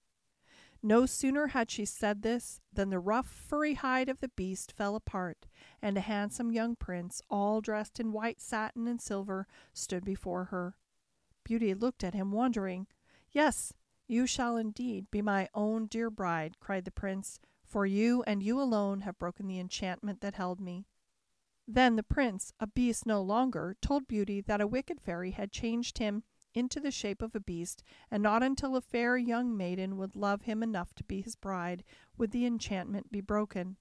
No 0.82 1.06
sooner 1.06 1.48
had 1.48 1.72
she 1.72 1.86
said 1.86 2.22
this 2.22 2.60
than 2.74 2.90
the 2.90 3.00
rough, 3.00 3.28
furry 3.28 3.76
hide 3.76 4.10
of 4.10 4.20
the 4.20 4.30
beast 4.30 4.72
fell 4.72 4.96
apart, 4.96 5.46
and 5.82 5.98
a 5.98 6.02
handsome 6.02 6.52
young 6.52 6.76
prince, 6.76 7.22
all 7.30 7.62
dressed 7.62 8.00
in 8.00 8.12
white 8.12 8.42
satin 8.42 8.88
and 8.88 9.02
silver, 9.02 9.48
stood 9.74 10.04
before 10.04 10.46
her. 10.46 10.76
Beauty 11.44 11.74
looked 11.74 12.04
at 12.04 12.14
him, 12.14 12.32
wondering. 12.32 12.88
Yes, 13.32 13.74
you 14.08 14.28
shall 14.28 14.58
indeed 14.58 15.10
be 15.10 15.22
my 15.22 15.48
own 15.54 15.86
dear 15.86 16.10
bride, 16.10 16.60
cried 16.60 16.86
the 16.86 16.92
prince, 16.92 17.40
for 17.74 17.88
you 17.88 18.22
and 18.28 18.44
you 18.44 18.62
alone 18.62 19.02
have 19.02 19.18
broken 19.18 19.48
the 19.48 19.60
enchantment 19.60 20.22
that 20.22 20.36
held 20.36 20.62
me. 20.62 20.86
Then 21.68 21.96
the 21.96 22.04
prince, 22.04 22.54
a 22.60 22.68
beast 22.68 23.08
no 23.08 23.20
longer, 23.20 23.76
told 23.82 24.08
Beauty 24.08 24.42
that 24.42 24.62
a 24.62 24.68
wicked 24.68 25.02
fairy 25.02 25.32
had 25.32 25.52
changed 25.52 25.98
him 25.98 26.22
into 26.54 26.80
the 26.80 26.92
shape 26.92 27.24
of 27.24 27.34
a 27.34 27.40
beast, 27.40 27.82
and 28.12 28.22
not 28.22 28.44
until 28.44 28.76
a 28.76 28.82
fair 28.82 29.18
young 29.18 29.58
maiden 29.58 29.98
would 29.98 30.16
love 30.16 30.44
him 30.44 30.62
enough 30.62 30.94
to 30.94 31.04
be 31.04 31.22
his 31.22 31.36
bride 31.36 31.84
would 32.16 32.30
the 32.30 32.46
enchantment 32.46 33.12
be 33.12 33.22
broken. 33.22 33.78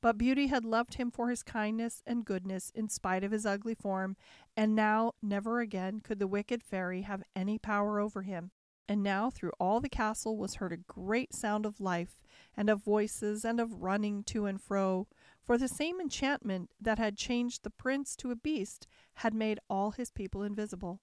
But 0.00 0.16
Beauty 0.16 0.46
had 0.46 0.64
loved 0.64 0.94
him 0.94 1.10
for 1.10 1.28
his 1.28 1.42
kindness 1.42 2.04
and 2.06 2.24
goodness 2.24 2.70
in 2.72 2.88
spite 2.88 3.24
of 3.24 3.32
his 3.32 3.44
ugly 3.44 3.74
form, 3.74 4.16
and 4.56 4.76
now 4.76 5.14
never 5.20 5.58
again 5.58 5.98
could 5.98 6.20
the 6.20 6.28
wicked 6.28 6.62
fairy 6.62 7.02
have 7.02 7.24
any 7.34 7.58
power 7.58 7.98
over 7.98 8.22
him. 8.22 8.52
And 8.86 9.02
now 9.02 9.30
through 9.30 9.52
all 9.58 9.80
the 9.80 9.88
castle 9.88 10.36
was 10.36 10.56
heard 10.56 10.72
a 10.72 10.76
great 10.76 11.34
sound 11.34 11.64
of 11.64 11.80
life, 11.80 12.20
and 12.56 12.68
of 12.68 12.82
voices, 12.82 13.44
and 13.44 13.58
of 13.58 13.82
running 13.82 14.22
to 14.24 14.44
and 14.46 14.60
fro, 14.60 15.08
for 15.42 15.56
the 15.56 15.68
same 15.68 16.00
enchantment 16.00 16.70
that 16.80 16.98
had 16.98 17.16
changed 17.16 17.62
the 17.62 17.70
prince 17.70 18.14
to 18.16 18.30
a 18.30 18.36
beast 18.36 18.86
had 19.14 19.34
made 19.34 19.58
all 19.70 19.92
his 19.92 20.10
people 20.10 20.42
invisible, 20.42 21.00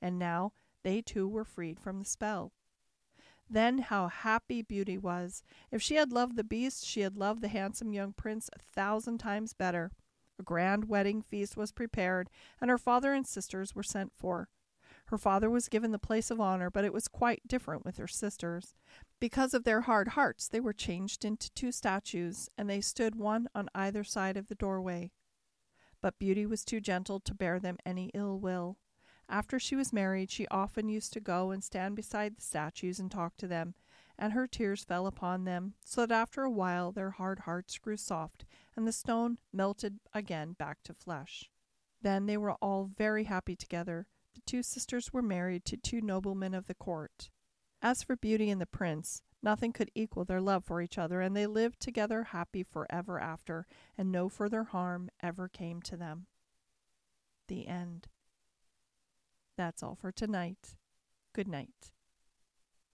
and 0.00 0.18
now 0.18 0.52
they 0.82 1.00
too 1.00 1.26
were 1.26 1.44
freed 1.44 1.80
from 1.80 1.98
the 1.98 2.04
spell. 2.04 2.52
Then 3.48 3.78
how 3.78 4.08
happy 4.08 4.62
Beauty 4.62 4.98
was! 4.98 5.42
If 5.70 5.82
she 5.82 5.94
had 5.96 6.12
loved 6.12 6.36
the 6.36 6.44
beast, 6.44 6.84
she 6.86 7.00
had 7.00 7.16
loved 7.16 7.40
the 7.40 7.48
handsome 7.48 7.92
young 7.92 8.12
prince 8.12 8.48
a 8.54 8.58
thousand 8.58 9.18
times 9.18 9.52
better. 9.52 9.90
A 10.38 10.42
grand 10.42 10.86
wedding 10.86 11.22
feast 11.22 11.56
was 11.56 11.72
prepared, 11.72 12.30
and 12.60 12.70
her 12.70 12.78
father 12.78 13.12
and 13.12 13.26
sisters 13.26 13.74
were 13.74 13.82
sent 13.82 14.12
for. 14.16 14.48
Her 15.12 15.18
father 15.18 15.50
was 15.50 15.68
given 15.68 15.92
the 15.92 15.98
place 15.98 16.30
of 16.30 16.40
honor, 16.40 16.70
but 16.70 16.86
it 16.86 16.92
was 16.94 17.06
quite 17.06 17.46
different 17.46 17.84
with 17.84 17.98
her 17.98 18.08
sisters. 18.08 18.74
Because 19.20 19.52
of 19.52 19.64
their 19.64 19.82
hard 19.82 20.08
hearts, 20.08 20.48
they 20.48 20.58
were 20.58 20.72
changed 20.72 21.22
into 21.22 21.52
two 21.52 21.70
statues, 21.70 22.48
and 22.56 22.70
they 22.70 22.80
stood 22.80 23.14
one 23.14 23.46
on 23.54 23.68
either 23.74 24.04
side 24.04 24.38
of 24.38 24.48
the 24.48 24.54
doorway. 24.54 25.10
But 26.00 26.18
Beauty 26.18 26.46
was 26.46 26.64
too 26.64 26.80
gentle 26.80 27.20
to 27.20 27.34
bear 27.34 27.60
them 27.60 27.76
any 27.84 28.10
ill 28.14 28.40
will. 28.40 28.78
After 29.28 29.58
she 29.58 29.76
was 29.76 29.92
married, 29.92 30.30
she 30.30 30.48
often 30.48 30.88
used 30.88 31.12
to 31.12 31.20
go 31.20 31.50
and 31.50 31.62
stand 31.62 31.94
beside 31.94 32.38
the 32.38 32.40
statues 32.40 32.98
and 32.98 33.10
talk 33.10 33.36
to 33.36 33.46
them, 33.46 33.74
and 34.18 34.32
her 34.32 34.46
tears 34.46 34.82
fell 34.82 35.06
upon 35.06 35.44
them, 35.44 35.74
so 35.84 36.06
that 36.06 36.14
after 36.14 36.42
a 36.42 36.50
while 36.50 36.90
their 36.90 37.10
hard 37.10 37.40
hearts 37.40 37.76
grew 37.76 37.98
soft, 37.98 38.46
and 38.74 38.88
the 38.88 38.92
stone 38.92 39.36
melted 39.52 39.98
again 40.14 40.54
back 40.54 40.82
to 40.84 40.94
flesh. 40.94 41.50
Then 42.00 42.24
they 42.24 42.38
were 42.38 42.52
all 42.62 42.86
very 42.96 43.24
happy 43.24 43.54
together, 43.54 44.06
the 44.34 44.40
two 44.46 44.62
sisters 44.62 45.12
were 45.12 45.22
married 45.22 45.64
to 45.66 45.76
two 45.76 46.00
noblemen 46.00 46.54
of 46.54 46.66
the 46.66 46.74
court. 46.74 47.30
As 47.80 48.02
for 48.02 48.16
Beauty 48.16 48.50
and 48.50 48.60
the 48.60 48.66
prince, 48.66 49.22
nothing 49.42 49.72
could 49.72 49.90
equal 49.94 50.24
their 50.24 50.40
love 50.40 50.64
for 50.64 50.80
each 50.80 50.98
other, 50.98 51.20
and 51.20 51.36
they 51.36 51.46
lived 51.46 51.80
together 51.80 52.24
happy 52.24 52.62
forever 52.62 53.18
after, 53.18 53.66
and 53.98 54.12
no 54.12 54.28
further 54.28 54.64
harm 54.64 55.10
ever 55.22 55.48
came 55.48 55.82
to 55.82 55.96
them. 55.96 56.26
The 57.48 57.66
end. 57.66 58.08
That's 59.56 59.82
all 59.82 59.94
for 59.94 60.12
tonight. 60.12 60.76
Good 61.34 61.48
night. 61.48 61.92